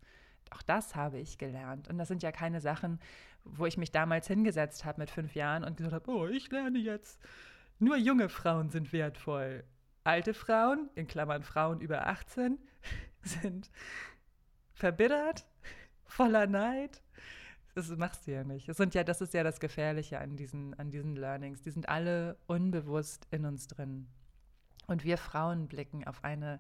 [0.51, 1.88] Auch das habe ich gelernt.
[1.88, 2.99] Und das sind ja keine Sachen,
[3.43, 6.79] wo ich mich damals hingesetzt habe mit fünf Jahren und gesagt habe, oh, ich lerne
[6.79, 7.19] jetzt.
[7.79, 9.63] Nur junge Frauen sind wertvoll.
[10.03, 12.60] Alte Frauen, in Klammern Frauen über 18,
[13.21, 13.71] sind
[14.73, 15.45] verbittert,
[16.05, 17.01] voller Neid,
[17.75, 18.67] das machst du ja nicht.
[18.67, 21.62] Das, sind ja, das ist ja das Gefährliche an diesen, an diesen Learnings.
[21.62, 24.07] Die sind alle unbewusst in uns drin.
[24.88, 26.60] Und wir Frauen blicken auf eine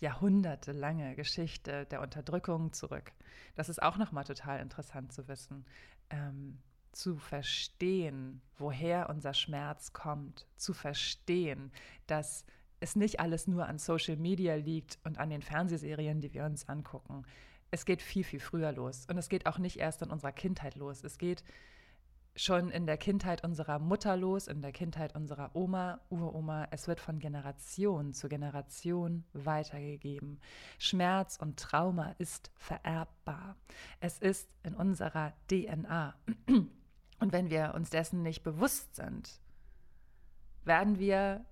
[0.00, 3.12] jahrhundertelange Geschichte der Unterdrückung zurück.
[3.54, 5.64] Das ist auch nochmal total interessant zu wissen.
[6.10, 6.58] Ähm,
[6.92, 11.72] zu verstehen, woher unser Schmerz kommt, zu verstehen,
[12.06, 12.44] dass
[12.80, 16.68] es nicht alles nur an Social Media liegt und an den Fernsehserien, die wir uns
[16.68, 17.24] angucken,
[17.72, 19.06] es geht viel, viel früher los.
[19.08, 21.02] Und es geht auch nicht erst in unserer Kindheit los.
[21.02, 21.42] Es geht
[22.36, 26.68] schon in der Kindheit unserer Mutter los, in der Kindheit unserer Oma, Uroma.
[26.70, 30.38] Es wird von Generation zu Generation weitergegeben.
[30.78, 33.56] Schmerz und Trauma ist vererbbar.
[34.00, 36.14] Es ist in unserer DNA.
[36.46, 39.40] Und wenn wir uns dessen nicht bewusst sind,
[40.64, 41.46] werden wir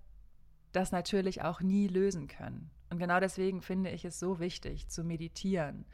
[0.72, 2.70] das natürlich auch nie lösen können.
[2.90, 5.86] Und genau deswegen finde ich es so wichtig, zu meditieren,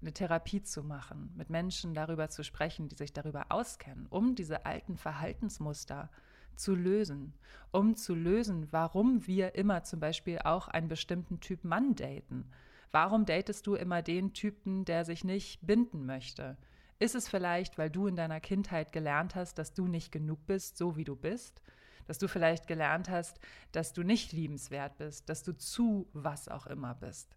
[0.00, 4.64] eine Therapie zu machen, mit Menschen darüber zu sprechen, die sich darüber auskennen, um diese
[4.64, 6.10] alten Verhaltensmuster
[6.54, 7.34] zu lösen,
[7.72, 12.50] um zu lösen, warum wir immer zum Beispiel auch einen bestimmten Typ Mann daten.
[12.90, 16.56] Warum datest du immer den Typen, der sich nicht binden möchte?
[16.98, 20.76] Ist es vielleicht, weil du in deiner Kindheit gelernt hast, dass du nicht genug bist,
[20.76, 21.60] so wie du bist?
[22.08, 23.38] dass du vielleicht gelernt hast,
[23.70, 27.36] dass du nicht liebenswert bist, dass du zu was auch immer bist.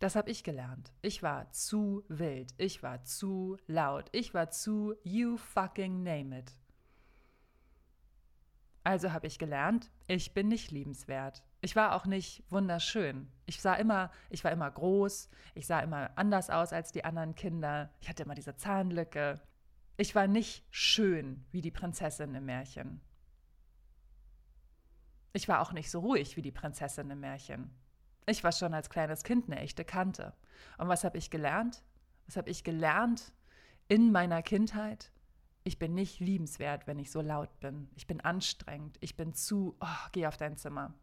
[0.00, 0.94] Das habe ich gelernt.
[1.02, 6.56] Ich war zu wild, ich war zu laut, ich war zu you fucking name it.
[8.82, 11.44] Also habe ich gelernt, ich bin nicht liebenswert.
[11.60, 13.30] Ich war auch nicht wunderschön.
[13.44, 17.34] Ich sah immer, ich war immer groß, ich sah immer anders aus als die anderen
[17.34, 17.90] Kinder.
[18.00, 19.42] Ich hatte immer diese Zahnlücke.
[19.98, 23.02] Ich war nicht schön wie die Prinzessin im Märchen.
[25.34, 27.70] Ich war auch nicht so ruhig wie die Prinzessin im Märchen.
[28.26, 30.32] Ich war schon als kleines Kind eine echte Kante.
[30.78, 31.82] Und was habe ich gelernt?
[32.26, 33.32] Was habe ich gelernt
[33.88, 35.10] in meiner Kindheit?
[35.64, 37.88] Ich bin nicht liebenswert, wenn ich so laut bin.
[37.96, 38.96] Ich bin anstrengend.
[39.00, 40.94] Ich bin zu, oh, geh auf dein Zimmer.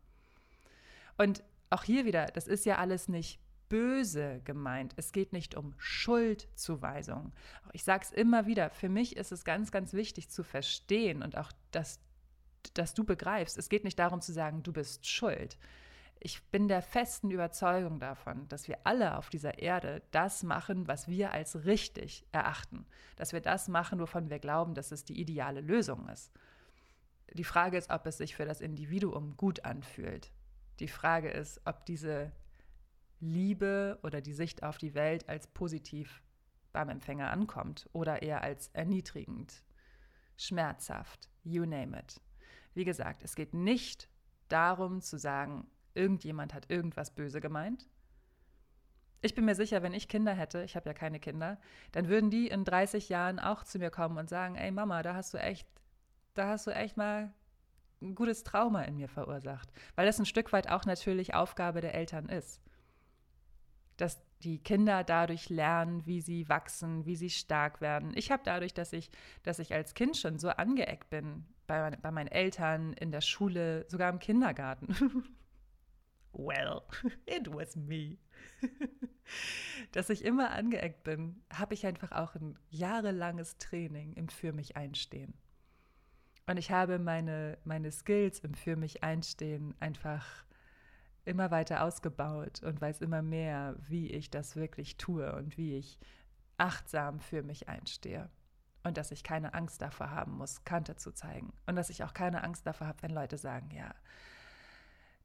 [1.18, 4.94] Und auch hier wieder, das ist ja alles nicht böse gemeint.
[4.96, 7.34] Es geht nicht um Schuldzuweisung.
[7.74, 11.38] Ich sage es immer wieder, für mich ist es ganz, ganz wichtig zu verstehen und
[11.38, 12.00] auch, dass,
[12.74, 15.58] dass du begreifst, es geht nicht darum zu sagen, du bist schuld.
[16.20, 21.08] Ich bin der festen Überzeugung davon, dass wir alle auf dieser Erde das machen, was
[21.08, 22.86] wir als richtig erachten.
[23.16, 26.32] Dass wir das machen, wovon wir glauben, dass es die ideale Lösung ist.
[27.34, 30.32] Die Frage ist, ob es sich für das Individuum gut anfühlt.
[30.80, 32.32] Die Frage ist, ob diese
[33.20, 36.24] Liebe oder die Sicht auf die Welt als positiv
[36.72, 39.64] beim Empfänger ankommt oder eher als erniedrigend,
[40.38, 42.22] schmerzhaft, you name it.
[42.74, 44.10] Wie gesagt, es geht nicht
[44.48, 47.90] darum zu sagen, irgendjemand hat irgendwas böse gemeint.
[49.22, 51.60] Ich bin mir sicher, wenn ich Kinder hätte, ich habe ja keine Kinder,
[51.92, 55.16] dann würden die in 30 Jahren auch zu mir kommen und sagen, ey Mama, da
[55.16, 55.68] hast du echt,
[56.36, 57.34] da hast du echt mal
[58.02, 61.96] ein gutes Trauma in mir verursacht, weil das ein Stück weit auch natürlich Aufgabe der
[61.96, 62.62] Eltern ist
[63.98, 68.12] dass die Kinder dadurch lernen, wie sie wachsen, wie sie stark werden.
[68.16, 69.10] Ich habe dadurch, dass ich,
[69.44, 73.86] dass ich als Kind schon so angeeckt bin, bei, bei meinen Eltern, in der Schule,
[73.90, 74.96] sogar im Kindergarten.
[76.38, 76.84] well,
[77.26, 78.18] it was me.
[79.92, 84.78] dass ich immer angeeckt bin, habe ich einfach auch ein jahrelanges Training im Für mich
[84.78, 85.34] einstehen.
[86.46, 90.46] Und ich habe meine, meine Skills im Für mich einstehen einfach
[91.26, 96.00] immer weiter ausgebaut und weiß immer mehr, wie ich das wirklich tue und wie ich
[96.58, 98.30] achtsam für mich einstehe.
[98.84, 101.52] Und dass ich keine Angst davor haben muss, Kante zu zeigen.
[101.66, 103.94] Und dass ich auch keine Angst davor habe, wenn Leute sagen, ja,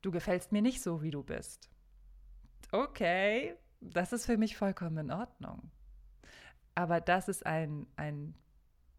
[0.02, 1.70] du gefällst mir nicht so, wie du bist.
[2.70, 5.70] Okay, das ist für mich vollkommen in Ordnung.
[6.74, 8.34] Aber das ist ein, ein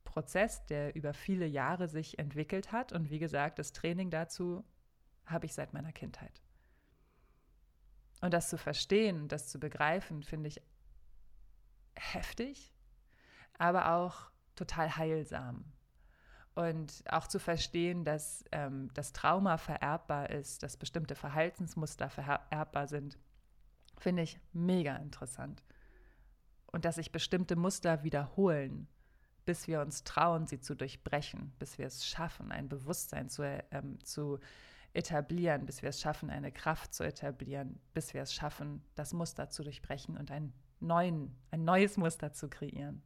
[0.03, 2.91] Prozess, der über viele Jahre sich entwickelt hat.
[2.91, 4.63] Und wie gesagt, das Training dazu
[5.25, 6.41] habe ich seit meiner Kindheit.
[8.21, 10.61] Und das zu verstehen, das zu begreifen, finde ich
[11.95, 12.73] heftig,
[13.57, 15.65] aber auch total heilsam.
[16.55, 23.17] Und auch zu verstehen, dass ähm, das Trauma vererbbar ist, dass bestimmte Verhaltensmuster vererbbar sind,
[23.97, 25.63] finde ich mega interessant.
[26.67, 28.87] Und dass sich bestimmte Muster wiederholen,
[29.45, 34.03] bis wir uns trauen, sie zu durchbrechen, bis wir es schaffen, ein Bewusstsein zu, ähm,
[34.03, 34.39] zu
[34.93, 39.49] etablieren, bis wir es schaffen, eine Kraft zu etablieren, bis wir es schaffen, das Muster
[39.49, 43.01] zu durchbrechen und ein, neuen, ein neues Muster zu kreieren.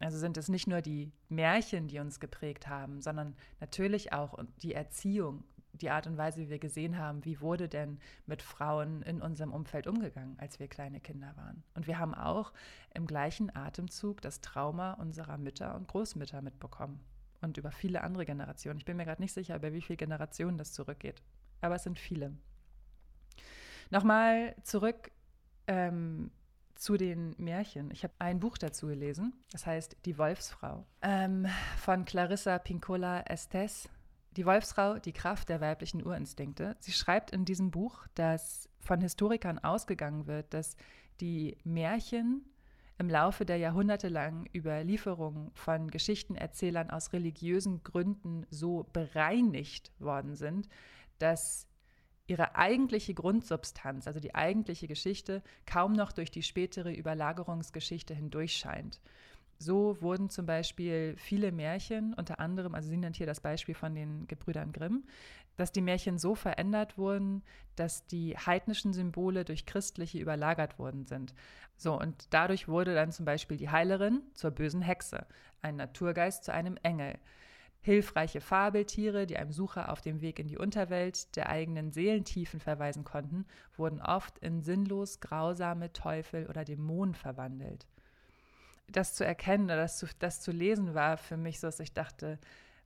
[0.00, 4.74] Also sind es nicht nur die Märchen, die uns geprägt haben, sondern natürlich auch die
[4.74, 9.20] Erziehung, die Art und Weise, wie wir gesehen haben, wie wurde denn mit Frauen in
[9.20, 11.62] unserem Umfeld umgegangen, als wir kleine Kinder waren.
[11.74, 12.52] Und wir haben auch
[12.94, 17.00] im gleichen Atemzug das Trauma unserer Mütter und Großmütter mitbekommen
[17.40, 18.78] und über viele andere Generationen.
[18.78, 21.22] Ich bin mir gerade nicht sicher, über wie viele Generationen das zurückgeht,
[21.60, 22.32] aber es sind viele.
[23.90, 25.10] Nochmal zurück
[25.66, 26.30] ähm,
[26.78, 27.90] zu den Märchen.
[27.90, 33.88] Ich habe ein Buch dazu gelesen, das heißt Die Wolfsfrau ähm, von Clarissa Pincola Estes.
[34.36, 36.76] Die Wolfsfrau, die Kraft der weiblichen Urinstinkte.
[36.78, 40.76] Sie schreibt in diesem Buch, dass von Historikern ausgegangen wird, dass
[41.20, 42.44] die Märchen
[42.98, 50.68] im Laufe der Jahrhunderte lang Überlieferungen von Geschichtenerzählern aus religiösen Gründen so bereinigt worden sind,
[51.18, 51.67] dass
[52.28, 59.00] ihre eigentliche Grundsubstanz, also die eigentliche Geschichte, kaum noch durch die spätere Überlagerungsgeschichte hindurchscheint.
[59.58, 63.94] So wurden zum Beispiel viele Märchen, unter anderem, also sie nennt hier das Beispiel von
[63.94, 65.04] den Gebrüdern Grimm,
[65.56, 67.42] dass die Märchen so verändert wurden,
[67.74, 71.34] dass die heidnischen Symbole durch christliche überlagert worden sind.
[71.76, 75.26] So, und dadurch wurde dann zum Beispiel die Heilerin zur bösen Hexe,
[75.60, 77.18] ein Naturgeist zu einem Engel.
[77.80, 83.04] Hilfreiche Fabeltiere, die einem Sucher auf dem Weg in die Unterwelt der eigenen Seelentiefen verweisen
[83.04, 87.86] konnten, wurden oft in sinnlos grausame Teufel oder Dämonen verwandelt.
[88.90, 91.92] Das zu erkennen oder das zu, das zu lesen war für mich so, dass ich
[91.92, 92.38] dachte,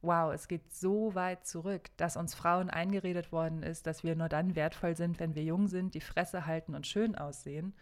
[0.03, 4.29] wow, es geht so weit zurück, dass uns Frauen eingeredet worden ist, dass wir nur
[4.29, 7.75] dann wertvoll sind, wenn wir jung sind, die Fresse halten und schön aussehen.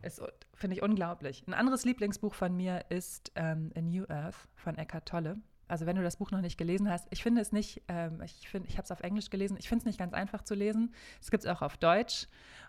[0.00, 0.22] Ist,
[0.54, 1.44] finde ich unglaublich.
[1.46, 5.36] Ein anderes Lieblingsbuch von mir ist ähm, A New Earth von Eckhart Tolle.
[5.68, 8.52] Also wenn du das Buch noch nicht gelesen hast, ich finde es nicht, ähm, ich
[8.52, 10.94] ich habe es auf Englisch gelesen, ich finde es nicht ganz einfach zu lesen.
[11.20, 12.26] Es gibt es auch auf Deutsch.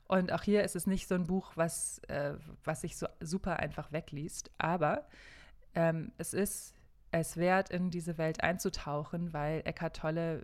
[0.07, 3.59] Und auch hier ist es nicht so ein Buch, was, äh, was sich so super
[3.59, 4.51] einfach wegliest.
[4.57, 5.07] Aber
[5.75, 6.75] ähm, es ist
[7.13, 10.43] es wert, in diese Welt einzutauchen, weil Eckhart Tolle,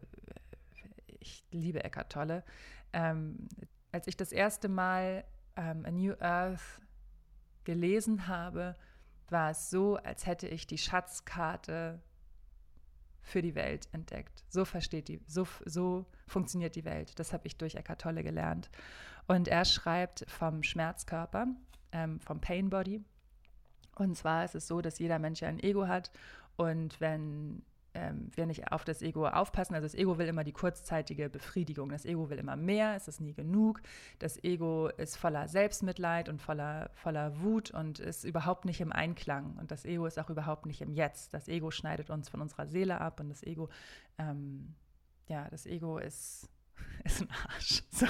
[1.20, 2.44] ich liebe Eckhart Tolle,
[2.94, 3.50] ähm,
[3.92, 5.24] als ich das erste Mal
[5.56, 6.80] ähm, A New Earth
[7.64, 8.76] gelesen habe,
[9.30, 12.00] war es so, als hätte ich die Schatzkarte
[13.22, 14.44] für die Welt entdeckt.
[14.50, 17.20] So versteht die, so, so funktioniert die Welt.
[17.20, 18.70] Das habe ich durch Eckhart Tolle gelernt.
[19.28, 21.48] Und er schreibt vom Schmerzkörper,
[21.92, 23.04] ähm, vom Pain Body.
[23.96, 26.12] Und zwar ist es so, dass jeder Mensch ein Ego hat
[26.56, 27.62] und wenn
[28.00, 31.90] ähm, wir nicht auf das Ego aufpassen, also das Ego will immer die kurzzeitige Befriedigung,
[31.90, 33.82] das Ego will immer mehr, es ist nie genug,
[34.20, 39.58] das Ego ist voller Selbstmitleid und voller, voller Wut und ist überhaupt nicht im Einklang
[39.60, 41.34] und das Ego ist auch überhaupt nicht im Jetzt.
[41.34, 43.70] Das Ego schneidet uns von unserer Seele ab und das Ego,
[44.18, 44.76] ähm,
[45.28, 46.50] ja, das Ego ist,
[47.04, 47.84] ist ein Arsch.
[47.92, 48.08] So.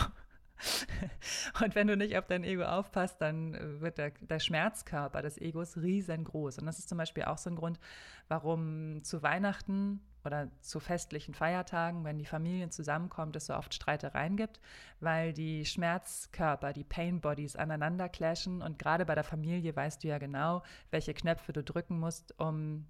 [1.64, 5.38] Und wenn du nicht auf dein Ego aufpasst, dann äh, wird der, der, Schmerzkörper des
[5.38, 6.60] Egos riesengroß.
[6.60, 7.80] Und das ist zum Beispiel auch so ein Grund,
[8.28, 14.36] warum zu Weihnachten oder zu festlichen Feiertagen, wenn die Familien zusammenkommt, es so oft Streitereien
[14.36, 14.60] gibt,
[15.00, 18.62] weil die Schmerzkörper, die Pain Bodies aneinander clashen.
[18.62, 22.86] Und gerade bei der Familie weißt du ja genau, welche Knöpfe du drücken musst, um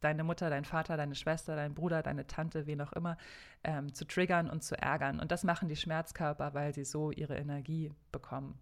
[0.00, 3.16] deine Mutter, dein Vater, deine Schwester, dein Bruder, deine Tante, wen auch immer,
[3.64, 5.20] ähm, zu triggern und zu ärgern.
[5.20, 8.58] Und das machen die Schmerzkörper, weil sie so ihre Energie bekommen.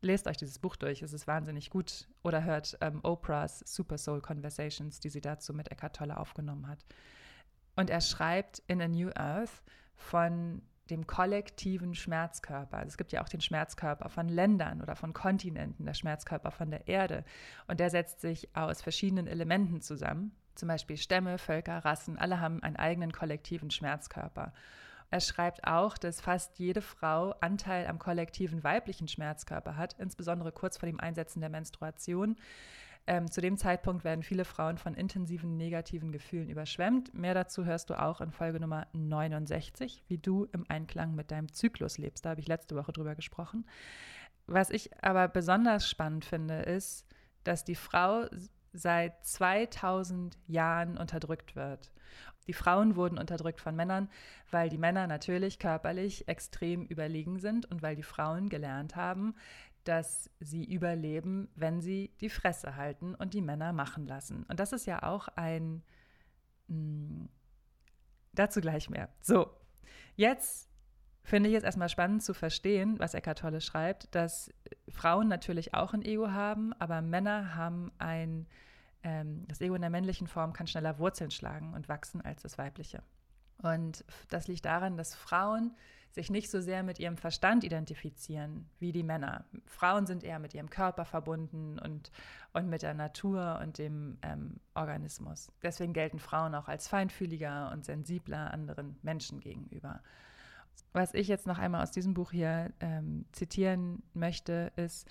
[0.00, 2.08] Lest euch dieses Buch durch, es ist wahnsinnig gut.
[2.22, 6.84] Oder hört ähm, Oprahs Super Soul Conversations, die sie dazu mit Eckhart Tolle aufgenommen hat.
[7.76, 9.62] Und er schreibt in A New Earth
[9.96, 12.78] von dem kollektiven Schmerzkörper.
[12.78, 16.70] Also es gibt ja auch den Schmerzkörper von Ländern oder von Kontinenten, der Schmerzkörper von
[16.70, 17.24] der Erde.
[17.66, 20.32] Und der setzt sich aus verschiedenen Elementen zusammen.
[20.54, 24.52] Zum Beispiel Stämme, Völker, Rassen, alle haben einen eigenen kollektiven Schmerzkörper.
[25.10, 30.78] Er schreibt auch, dass fast jede Frau Anteil am kollektiven weiblichen Schmerzkörper hat, insbesondere kurz
[30.78, 32.36] vor dem Einsetzen der Menstruation.
[33.06, 37.12] Ähm, zu dem Zeitpunkt werden viele Frauen von intensiven negativen Gefühlen überschwemmt.
[37.12, 41.52] Mehr dazu hörst du auch in Folge Nummer 69, wie du im Einklang mit deinem
[41.52, 42.24] Zyklus lebst.
[42.24, 43.66] Da habe ich letzte Woche drüber gesprochen.
[44.46, 47.06] Was ich aber besonders spannend finde, ist,
[47.44, 48.26] dass die Frau
[48.72, 51.92] seit 2000 Jahren unterdrückt wird.
[52.46, 54.08] Die Frauen wurden unterdrückt von Männern,
[54.50, 59.34] weil die Männer natürlich körperlich extrem überlegen sind und weil die Frauen gelernt haben,
[59.84, 64.44] dass sie überleben, wenn sie die Fresse halten und die Männer machen lassen.
[64.44, 65.82] Und das ist ja auch ein...
[66.68, 67.28] Mh, hm,
[68.34, 69.08] dazu gleich mehr.
[69.20, 69.50] So,
[70.16, 70.68] jetzt
[71.22, 74.52] finde ich es erstmal spannend zu verstehen, was Eckart Tolle schreibt, dass
[74.88, 78.46] Frauen natürlich auch ein Ego haben, aber Männer haben ein,
[79.02, 82.58] ähm, das Ego in der männlichen Form kann schneller Wurzeln schlagen und wachsen als das
[82.58, 83.02] weibliche.
[83.62, 85.74] Und das liegt daran, dass Frauen
[86.14, 89.44] sich nicht so sehr mit ihrem Verstand identifizieren wie die Männer.
[89.66, 92.12] Frauen sind eher mit ihrem Körper verbunden und,
[92.52, 95.50] und mit der Natur und dem ähm, Organismus.
[95.62, 100.02] Deswegen gelten Frauen auch als feinfühliger und sensibler anderen Menschen gegenüber.
[100.92, 105.08] Was ich jetzt noch einmal aus diesem Buch hier ähm, zitieren möchte, ist,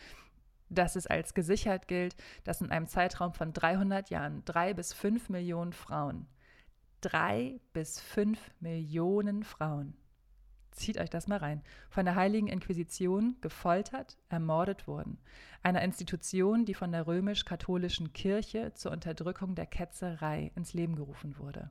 [0.70, 5.30] dass es als gesichert gilt, dass in einem Zeitraum von 300 Jahren drei bis fünf
[5.30, 6.28] Millionen Frauen,
[7.04, 9.96] drei bis fünf Millionen Frauen
[10.76, 15.18] zieht euch das mal rein, von der Heiligen Inquisition gefoltert, ermordet wurden.
[15.62, 21.70] Einer Institution, die von der römisch-katholischen Kirche zur Unterdrückung der Ketzerei ins Leben gerufen wurde.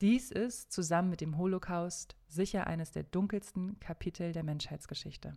[0.00, 5.34] Dies ist, zusammen mit dem Holocaust, sicher eines der dunkelsten Kapitel der Menschheitsgeschichte.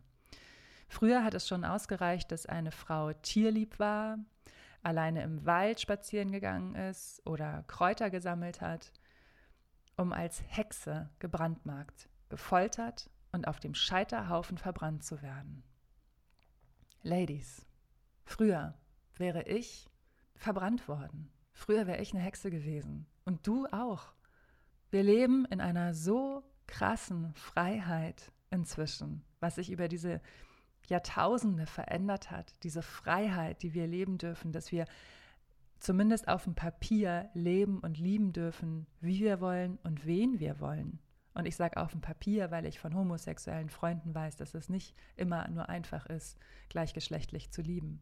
[0.90, 4.18] Früher hat es schon ausgereicht, dass eine Frau tierlieb war,
[4.82, 8.92] alleine im Wald spazieren gegangen ist oder Kräuter gesammelt hat,
[9.98, 15.64] um als Hexe gebrandmarkt gefoltert und auf dem Scheiterhaufen verbrannt zu werden.
[17.02, 17.66] Ladies,
[18.26, 18.76] früher
[19.16, 19.90] wäre ich
[20.36, 21.32] verbrannt worden.
[21.54, 23.08] Früher wäre ich eine Hexe gewesen.
[23.26, 24.14] Und du auch.
[24.90, 30.22] Wir leben in einer so krassen Freiheit inzwischen, was sich über diese
[30.88, 32.54] Jahrtausende verändert hat.
[32.64, 34.86] Diese Freiheit, die wir leben dürfen, dass wir
[35.80, 41.00] zumindest auf dem Papier leben und lieben dürfen, wie wir wollen und wen wir wollen.
[41.34, 44.96] Und ich sage auf dem Papier, weil ich von homosexuellen Freunden weiß, dass es nicht
[45.16, 48.02] immer nur einfach ist, gleichgeschlechtlich zu lieben.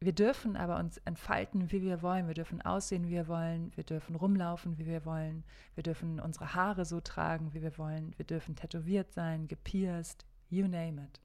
[0.00, 2.26] Wir dürfen aber uns entfalten, wie wir wollen.
[2.26, 3.74] Wir dürfen aussehen, wie wir wollen.
[3.74, 5.44] Wir dürfen rumlaufen, wie wir wollen.
[5.74, 8.12] Wir dürfen unsere Haare so tragen, wie wir wollen.
[8.18, 11.22] Wir dürfen tätowiert sein, gepierst, you name it.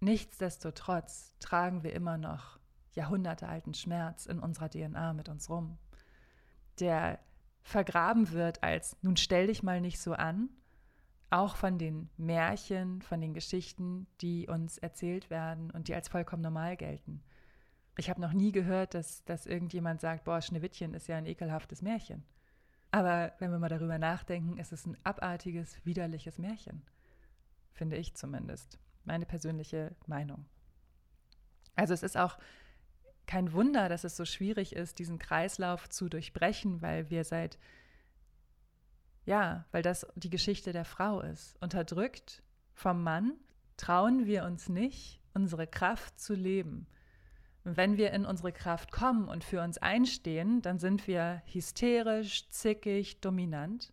[0.00, 2.58] Nichtsdestotrotz tragen wir immer noch
[2.96, 5.78] jahrhundertealten Schmerz in unserer DNA mit uns rum,
[6.80, 7.20] der
[7.62, 10.48] vergraben wird als nun stell dich mal nicht so an,
[11.30, 16.42] auch von den Märchen, von den Geschichten, die uns erzählt werden und die als vollkommen
[16.42, 17.22] normal gelten.
[17.98, 21.82] Ich habe noch nie gehört, dass, dass irgendjemand sagt, boah, Schneewittchen ist ja ein ekelhaftes
[21.82, 22.24] Märchen.
[22.90, 26.82] Aber wenn wir mal darüber nachdenken, ist es ein abartiges, widerliches Märchen.
[27.72, 28.78] Finde ich zumindest.
[29.04, 30.46] Meine persönliche Meinung.
[31.74, 32.38] Also es ist auch
[33.26, 37.58] kein Wunder, dass es so schwierig ist, diesen Kreislauf zu durchbrechen, weil wir seit,
[39.24, 41.60] ja, weil das die Geschichte der Frau ist.
[41.60, 43.32] Unterdrückt vom Mann
[43.76, 46.86] trauen wir uns nicht, unsere Kraft zu leben.
[47.64, 52.48] Und wenn wir in unsere Kraft kommen und für uns einstehen, dann sind wir hysterisch,
[52.50, 53.92] zickig, dominant.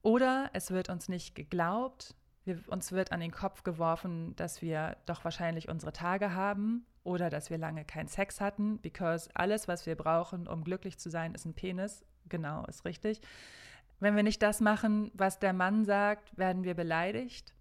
[0.00, 4.96] Oder es wird uns nicht geglaubt, wir, uns wird an den Kopf geworfen, dass wir
[5.06, 9.86] doch wahrscheinlich unsere Tage haben oder dass wir lange keinen Sex hatten, because alles, was
[9.86, 12.04] wir brauchen, um glücklich zu sein, ist ein Penis.
[12.28, 13.20] Genau, ist richtig.
[14.00, 17.54] Wenn wir nicht das machen, was der Mann sagt, werden wir beleidigt.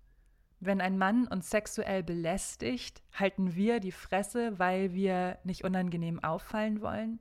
[0.59, 6.81] Wenn ein Mann uns sexuell belästigt, halten wir die Fresse, weil wir nicht unangenehm auffallen
[6.81, 7.19] wollen.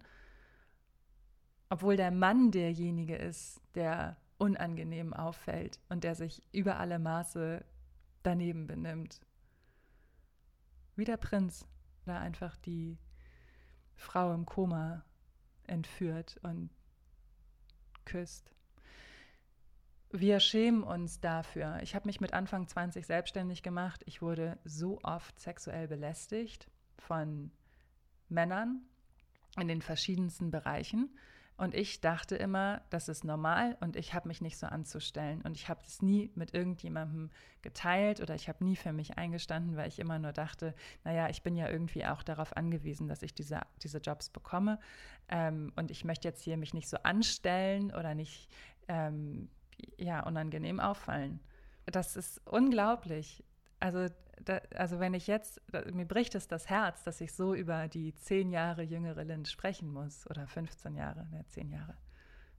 [1.68, 7.64] Obwohl der Mann derjenige ist, der unangenehm auffällt und der sich über alle Maße
[8.22, 9.20] daneben benimmt.
[10.94, 11.66] Wie der Prinz
[12.04, 12.98] da einfach die
[13.94, 15.04] Frau im Koma
[15.66, 16.70] entführt und
[18.04, 18.50] küsst.
[20.10, 21.78] Wir schämen uns dafür.
[21.82, 24.02] Ich habe mich mit Anfang 20 selbstständig gemacht.
[24.06, 27.50] Ich wurde so oft sexuell belästigt von
[28.28, 28.82] Männern
[29.58, 31.16] in den verschiedensten Bereichen.
[31.56, 35.42] Und ich dachte immer, das ist normal und ich habe mich nicht so anzustellen.
[35.42, 37.30] Und ich habe es nie mit irgendjemandem
[37.60, 40.74] geteilt oder ich habe nie für mich eingestanden, weil ich immer nur dachte,
[41.04, 44.80] naja, ich bin ja irgendwie auch darauf angewiesen, dass ich diese, diese Jobs bekomme.
[45.28, 48.48] Ähm, und ich möchte jetzt hier mich nicht so anstellen oder nicht
[48.88, 49.48] ähm,
[49.98, 51.40] ja, unangenehm auffallen.
[51.86, 53.44] Das ist unglaublich.
[53.78, 54.08] Also
[54.44, 57.88] da, also wenn ich jetzt, da, mir bricht es das Herz, dass ich so über
[57.88, 61.96] die zehn Jahre jüngere Lind sprechen muss oder 15 Jahre, ne, zehn Jahre.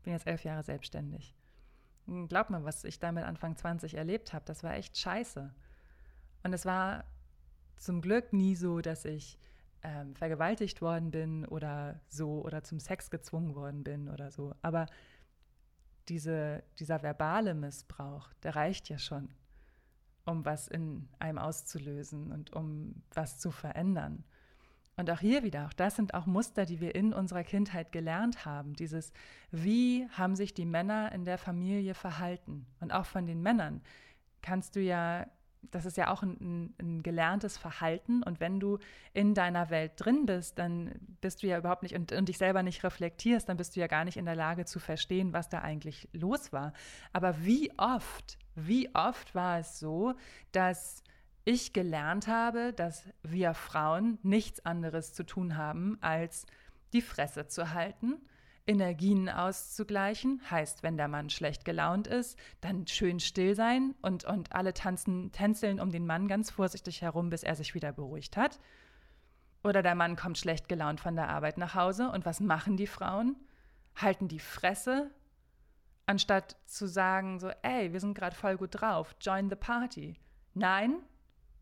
[0.04, 1.36] Bin jetzt elf Jahre selbstständig.
[2.28, 5.54] Glaub mir, was ich damit Anfang 20 erlebt habe, das war echt scheiße.
[6.44, 7.06] Und es war
[7.78, 9.40] zum Glück nie so, dass ich
[9.84, 14.54] ähm, vergewaltigt worden bin oder so oder zum Sex gezwungen worden bin oder so.
[14.62, 14.88] Aber
[16.10, 19.30] diese, dieser verbale Missbrauch, der reicht ja schon
[20.26, 24.24] um was in einem auszulösen und um was zu verändern.
[24.96, 28.46] Und auch hier wieder, auch das sind auch Muster, die wir in unserer Kindheit gelernt
[28.46, 28.74] haben.
[28.74, 29.12] Dieses,
[29.52, 32.68] wie haben sich die Männer in der Familie verhalten?
[32.80, 33.82] Und auch von den Männern
[34.42, 35.26] kannst du ja
[35.72, 38.24] das ist ja auch ein, ein, gelerntes Verhalten.
[38.24, 38.80] Und wenn du
[39.14, 42.64] in deiner Welt drin bist, dann bist du ja überhaupt nicht und, und, dich selber
[42.64, 45.60] nicht reflektierst, dann bist du ja gar nicht in der Lage zu verstehen, was da
[45.60, 46.74] eigentlich los war.
[47.12, 50.14] Aber wie oft, wie oft war es so,
[50.52, 51.04] dass
[51.46, 56.46] ich gelernt habe, dass wir Frauen nichts anderes zu tun haben, als
[56.94, 58.22] die Fresse zu halten
[58.66, 60.42] Energien auszugleichen.
[60.50, 65.32] Heißt, wenn der Mann schlecht gelaunt ist, dann schön still sein und, und alle tanzen,
[65.32, 68.60] tänzeln um den Mann ganz vorsichtig herum, bis er sich wieder beruhigt hat.
[69.64, 72.88] Oder der Mann kommt schlecht gelaunt von der Arbeit nach Hause und was machen die
[72.88, 73.36] Frauen?
[73.96, 75.12] Halten die Fresse,
[76.06, 80.16] anstatt zu sagen so, ey, wir sind gerade voll gut drauf, join the party.
[80.54, 80.98] Nein,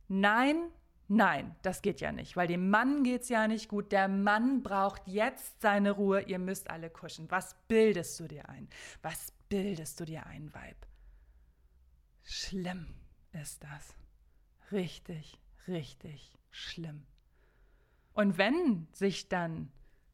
[0.07, 0.71] nein,
[1.13, 3.91] Nein, das geht ja nicht, weil dem Mann geht es ja nicht gut.
[3.91, 6.21] Der Mann braucht jetzt seine Ruhe.
[6.21, 7.29] Ihr müsst alle kuschen.
[7.29, 8.69] Was bildest du dir ein?
[9.01, 10.87] Was bildest du dir ein, Weib?
[12.23, 12.95] Schlimm
[13.33, 13.93] ist das.
[14.71, 15.37] Richtig,
[15.67, 17.05] richtig schlimm.
[18.13, 19.69] Und wenn sich dann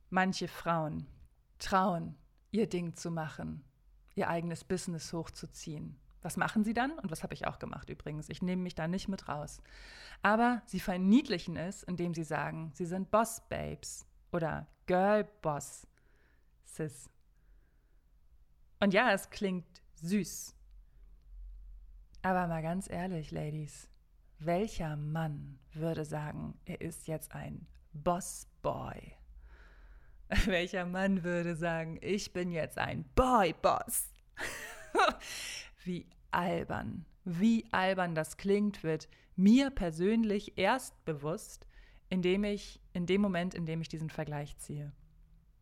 [0.09, 1.05] manche Frauen
[1.59, 2.17] trauen,
[2.49, 3.63] ihr Ding zu machen,
[4.17, 6.91] ihr eigenes Business hochzuziehen, was machen sie dann?
[6.99, 8.29] Und was habe ich auch gemacht übrigens.
[8.29, 9.61] Ich nehme mich da nicht mit raus.
[10.21, 15.87] Aber sie verniedlichen es, indem sie sagen, sie sind Boss-Babes oder Girl-Boss.
[16.65, 17.09] Sis.
[18.79, 20.53] Und ja, es klingt süß.
[22.23, 23.87] Aber mal ganz ehrlich, Ladies,
[24.39, 29.15] welcher Mann würde sagen, er ist jetzt ein Boss-Boy?
[30.45, 34.11] Welcher Mann würde sagen, ich bin jetzt ein Boy-Boss?
[35.83, 41.67] Wie albern, wie albern das klingt, wird mir persönlich erst bewusst,
[42.09, 44.91] indem ich, in dem Moment, in dem ich diesen Vergleich ziehe.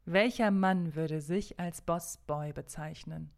[0.05, 3.31] Welcher Mann würde sich als Bossboy bezeichnen?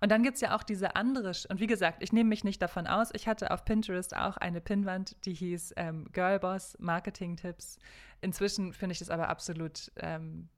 [0.00, 2.60] Und dann gibt es ja auch diese andere, und wie gesagt, ich nehme mich nicht
[2.60, 7.78] davon aus, ich hatte auf Pinterest auch eine Pinnwand, die hieß ähm, Girlboss Marketing Tipps.
[8.20, 10.48] Inzwischen finde ich das aber absolut, ähm,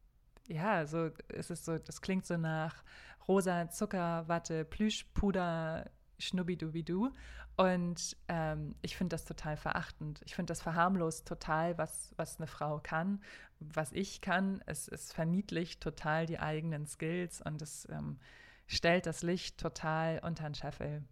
[0.48, 2.82] ja, so ist es so, das klingt so nach
[3.28, 7.10] rosa Zuckerwatte, Plüschpuder, Schnubbidubidu.
[7.56, 10.22] Und ähm, ich finde das total verachtend.
[10.24, 13.22] Ich finde das verharmlost total, was, was eine Frau kann,
[13.60, 14.62] was ich kann.
[14.66, 18.18] Es, es verniedlicht total die eigenen Skills und es ähm,
[18.66, 21.02] stellt das Licht total unter den Scheffel.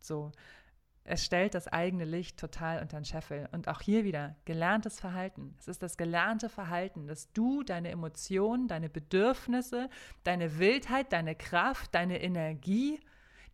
[0.00, 0.32] So,
[1.04, 3.48] es stellt das eigene Licht total unter den Scheffel.
[3.52, 5.54] Und auch hier wieder gelerntes Verhalten.
[5.58, 9.88] Es ist das gelernte Verhalten, dass du deine Emotionen, deine Bedürfnisse,
[10.24, 13.00] deine Wildheit, deine Kraft, deine Energie,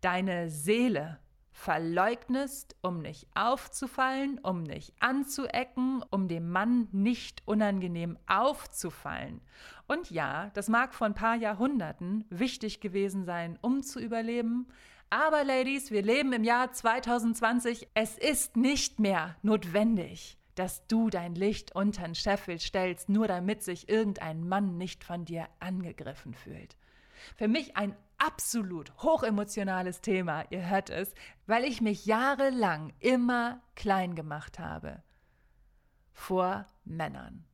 [0.01, 1.19] deine Seele
[1.55, 9.41] verleugnest, um nicht aufzufallen, um nicht anzuecken, um dem Mann nicht unangenehm aufzufallen.
[9.87, 14.67] Und ja, das mag vor ein paar Jahrhunderten wichtig gewesen sein, um zu überleben,
[15.11, 21.37] aber Ladies, wir leben im Jahr 2020, es ist nicht mehr notwendig, dass du dein
[21.37, 26.77] Licht unter den Scheffel stellst, nur damit sich irgendein Mann nicht von dir angegriffen fühlt.
[27.37, 31.15] Für mich ein absolut hochemotionales Thema, ihr hört es,
[31.47, 35.03] weil ich mich jahrelang immer klein gemacht habe
[36.13, 37.45] vor Männern,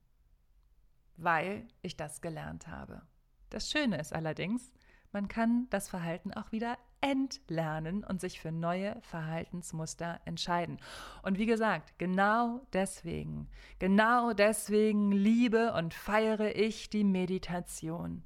[1.16, 3.02] weil ich das gelernt habe.
[3.48, 4.72] Das Schöne ist allerdings,
[5.12, 10.78] man kann das Verhalten auch wieder entlernen und sich für neue Verhaltensmuster entscheiden.
[11.22, 13.48] Und wie gesagt, genau deswegen,
[13.80, 18.22] genau deswegen liebe und feiere ich die Meditation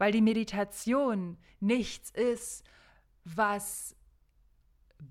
[0.00, 2.64] weil die Meditation nichts ist,
[3.24, 3.94] was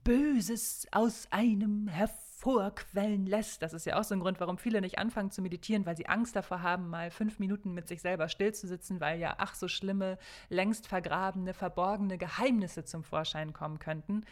[0.03, 3.61] Böses aus einem hervorquellen lässt.
[3.61, 6.07] Das ist ja auch so ein Grund, warum viele nicht anfangen zu meditieren, weil sie
[6.07, 10.17] Angst davor haben, mal fünf Minuten mit sich selber stillzusitzen, weil ja ach so schlimme,
[10.49, 14.25] längst vergrabene, verborgene Geheimnisse zum Vorschein kommen könnten.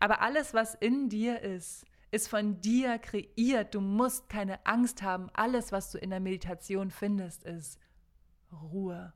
[0.00, 3.76] Aber alles, was in dir ist, ist von dir kreiert.
[3.76, 5.30] Du musst keine Angst haben.
[5.34, 7.78] Alles, was du in der Meditation findest, ist
[8.50, 9.12] Ruhe.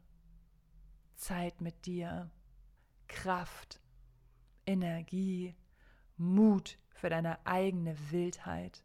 [1.17, 2.31] Zeit mit dir,
[3.09, 3.81] Kraft,
[4.67, 5.55] Energie,
[6.17, 8.83] Mut für deine eigene Wildheit,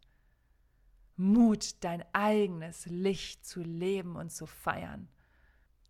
[1.16, 5.08] Mut, dein eigenes Licht zu leben und zu feiern.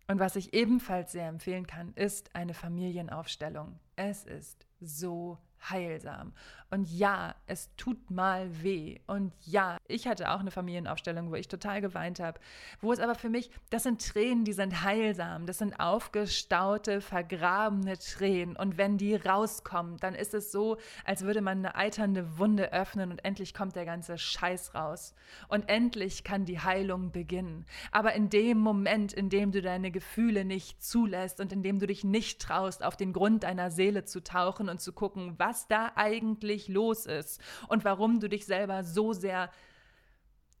[0.07, 3.79] Und was ich ebenfalls sehr empfehlen kann, ist eine Familienaufstellung.
[3.95, 5.37] Es ist so
[5.69, 6.33] heilsam.
[6.73, 8.99] Und ja, es tut mal weh.
[9.05, 12.39] Und ja, ich hatte auch eine Familienaufstellung, wo ich total geweint habe.
[12.79, 15.45] Wo es aber für mich, das sind Tränen, die sind heilsam.
[15.45, 18.55] Das sind aufgestaute, vergrabene Tränen.
[18.55, 23.11] Und wenn die rauskommen, dann ist es so, als würde man eine eiternde Wunde öffnen
[23.11, 25.13] und endlich kommt der ganze Scheiß raus.
[25.49, 27.65] Und endlich kann die Heilung beginnen.
[27.91, 31.87] Aber in dem Moment, in dem du deine Gefühle nicht zulässt und in dem du
[31.87, 35.67] dich nicht traust, auf den Grund deiner Seele zu tauchen und zu gucken, was was
[35.67, 39.51] da eigentlich los ist und warum du dich selber so sehr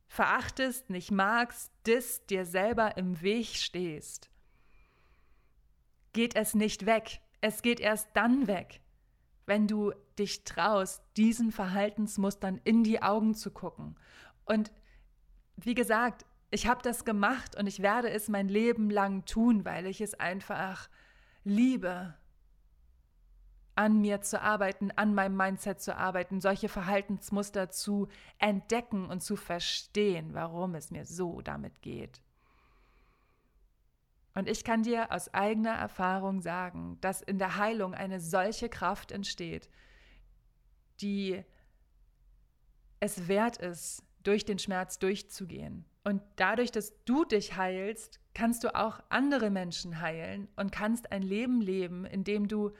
[0.07, 4.29] verachtest, nicht magst, dis dir selber im Weg stehst,
[6.11, 7.21] geht es nicht weg.
[7.39, 8.81] Es geht erst dann weg,
[9.45, 13.95] wenn du dich traust, diesen Verhaltensmustern in die Augen zu gucken.
[14.43, 14.73] Und
[15.55, 19.87] wie gesagt, ich habe das gemacht und ich werde es mein Leben lang tun, weil
[19.87, 20.89] ich es einfach
[21.45, 22.13] liebe
[23.81, 29.35] an mir zu arbeiten, an meinem Mindset zu arbeiten, solche Verhaltensmuster zu entdecken und zu
[29.35, 32.21] verstehen, warum es mir so damit geht.
[34.35, 39.11] Und ich kann dir aus eigener Erfahrung sagen, dass in der Heilung eine solche Kraft
[39.11, 39.67] entsteht,
[41.01, 41.43] die
[42.99, 45.85] es wert ist, durch den Schmerz durchzugehen.
[46.03, 51.23] Und dadurch, dass du dich heilst, kannst du auch andere Menschen heilen und kannst ein
[51.23, 52.73] Leben leben, in dem du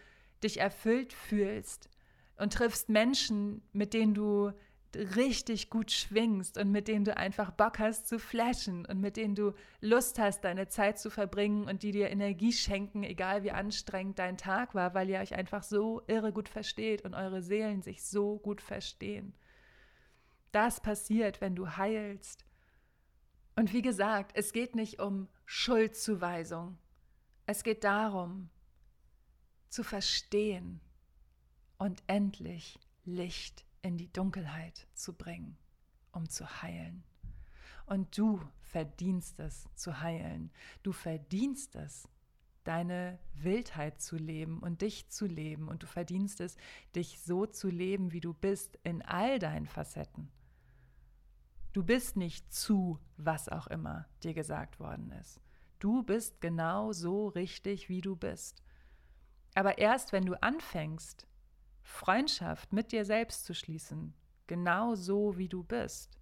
[0.44, 1.90] dich erfüllt fühlst
[2.38, 4.52] und triffst Menschen, mit denen du
[4.96, 9.36] richtig gut schwingst und mit denen du einfach Bock hast zu flashen und mit denen
[9.36, 14.20] du Lust hast, deine Zeit zu verbringen und die dir Energie schenken, egal wie anstrengend
[14.20, 18.04] dein Tag war, weil ihr euch einfach so irre gut versteht und eure Seelen sich
[18.04, 19.34] so gut verstehen.
[20.52, 22.46] Das passiert, wenn du heilst.
[23.56, 26.78] Und wie gesagt, es geht nicht um Schuldzuweisung.
[27.46, 28.50] Es geht darum,
[29.72, 30.82] zu verstehen
[31.78, 35.58] und endlich Licht in die Dunkelheit zu bringen,
[36.12, 37.04] um zu heilen.
[37.86, 40.52] Und du verdienst es zu heilen.
[40.84, 42.08] Du verdienst es,
[42.64, 45.68] deine Wildheit zu leben und dich zu leben.
[45.68, 46.58] Und du verdienst es,
[46.96, 50.32] dich so zu leben, wie du bist, in all deinen Facetten.
[51.74, 55.42] Du bist nicht zu, was auch immer dir gesagt worden ist.
[55.80, 58.62] Du bist genau so richtig, wie du bist.
[59.54, 61.28] Aber erst wenn du anfängst,
[61.84, 64.14] Freundschaft mit dir selbst zu schließen,
[64.48, 66.18] genau so, wie du bist,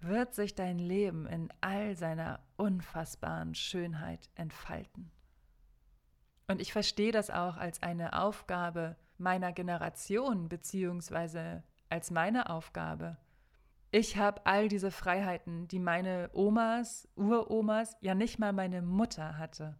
[0.00, 5.10] wird sich dein Leben in all seiner unfassbaren Schönheit entfalten.
[6.48, 13.16] Und ich verstehe das auch als eine Aufgabe meiner Generation, beziehungsweise als meine Aufgabe.
[13.90, 19.76] Ich habe all diese Freiheiten, die meine Omas, Uromas, ja nicht mal meine Mutter hatte.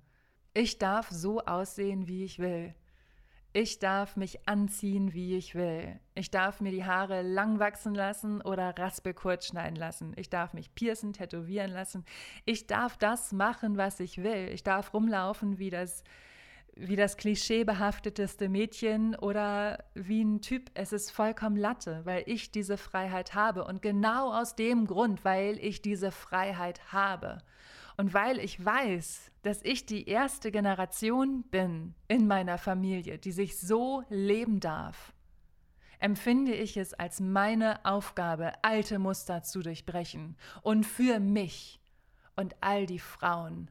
[0.58, 2.74] Ich darf so aussehen, wie ich will.
[3.52, 6.00] Ich darf mich anziehen, wie ich will.
[6.14, 10.14] Ich darf mir die Haare lang wachsen lassen oder raspelkurz schneiden lassen.
[10.16, 12.06] Ich darf mich piercen, tätowieren lassen.
[12.46, 14.48] Ich darf das machen, was ich will.
[14.50, 16.04] Ich darf rumlaufen wie das,
[16.74, 20.70] wie das klischeebehafteteste Mädchen oder wie ein Typ.
[20.72, 23.66] Es ist vollkommen Latte, weil ich diese Freiheit habe.
[23.66, 27.42] Und genau aus dem Grund, weil ich diese Freiheit habe.
[27.96, 33.58] Und weil ich weiß, dass ich die erste Generation bin in meiner Familie, die sich
[33.58, 35.14] so leben darf,
[35.98, 41.80] empfinde ich es als meine Aufgabe, alte Muster zu durchbrechen und für mich
[42.36, 43.70] und all die Frauen,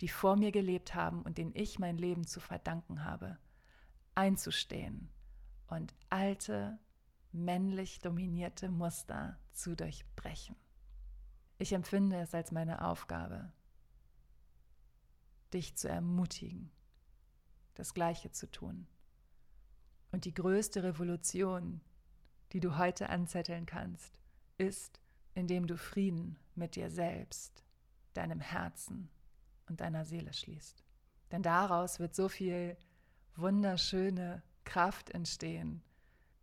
[0.00, 3.38] die vor mir gelebt haben und denen ich mein Leben zu verdanken habe,
[4.14, 5.10] einzustehen
[5.66, 6.78] und alte,
[7.32, 10.56] männlich dominierte Muster zu durchbrechen.
[11.58, 13.52] Ich empfinde es als meine Aufgabe,
[15.52, 16.70] dich zu ermutigen,
[17.74, 18.86] das Gleiche zu tun.
[20.10, 21.80] Und die größte Revolution,
[22.52, 24.18] die du heute anzetteln kannst,
[24.58, 25.00] ist,
[25.34, 27.64] indem du Frieden mit dir selbst,
[28.14, 29.08] deinem Herzen
[29.68, 30.84] und deiner Seele schließt.
[31.32, 32.76] Denn daraus wird so viel
[33.36, 35.82] wunderschöne Kraft entstehen.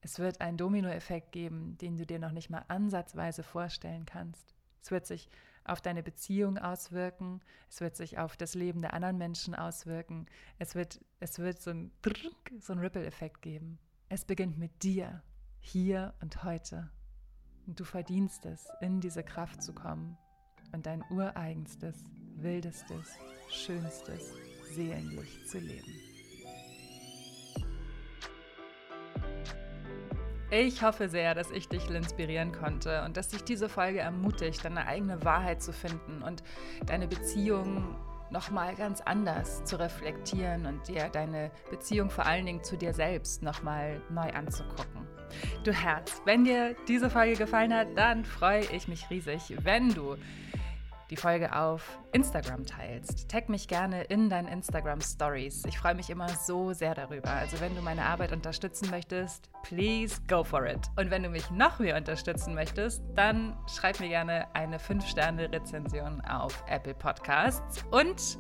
[0.01, 4.53] Es wird einen Dominoeffekt geben, den du dir noch nicht mal ansatzweise vorstellen kannst.
[4.81, 5.29] Es wird sich
[5.63, 10.25] auf deine Beziehung auswirken, es wird sich auf das Leben der anderen Menschen auswirken,
[10.57, 11.91] es wird, es wird so ein,
[12.59, 13.77] so ein Ripple-Effekt geben.
[14.09, 15.21] Es beginnt mit dir,
[15.59, 16.89] hier und heute.
[17.67, 20.17] Und du verdienst es, in diese Kraft zu kommen
[20.73, 22.03] und dein ureigenstes,
[22.35, 23.07] wildestes,
[23.49, 24.33] schönstes
[24.73, 26.10] Seelenlicht zu leben.
[30.53, 34.85] Ich hoffe sehr, dass ich dich inspirieren konnte und dass dich diese Folge ermutigt, deine
[34.85, 36.43] eigene Wahrheit zu finden und
[36.85, 37.95] deine Beziehung
[38.31, 43.41] nochmal ganz anders zu reflektieren und dir deine Beziehung vor allen Dingen zu dir selbst
[43.41, 45.07] nochmal neu anzugucken.
[45.63, 50.17] Du Herz, wenn dir diese Folge gefallen hat, dann freue ich mich riesig, wenn du
[51.11, 53.29] die Folge auf Instagram teilst.
[53.29, 55.63] Tag mich gerne in deinen Instagram Stories.
[55.67, 57.29] Ich freue mich immer so sehr darüber.
[57.29, 60.79] Also wenn du meine Arbeit unterstützen möchtest, please go for it.
[60.95, 66.63] Und wenn du mich noch mehr unterstützen möchtest, dann schreib mir gerne eine 5-Sterne-Rezension auf
[66.67, 68.37] Apple Podcasts und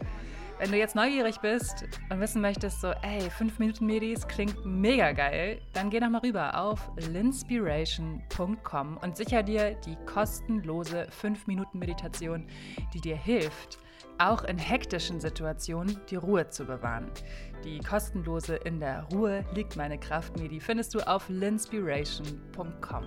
[0.61, 5.11] wenn du jetzt neugierig bist und wissen möchtest, so, ey, 5 Minuten Medis klingt mega
[5.11, 11.79] geil, dann geh doch mal rüber auf linspiration.com und sicher dir die kostenlose 5 Minuten
[11.79, 12.45] Meditation,
[12.93, 13.79] die dir hilft,
[14.19, 17.09] auch in hektischen Situationen die Ruhe zu bewahren.
[17.63, 23.05] Die kostenlose In der Ruhe liegt meine Kraft Medi findest du auf linspiration.com.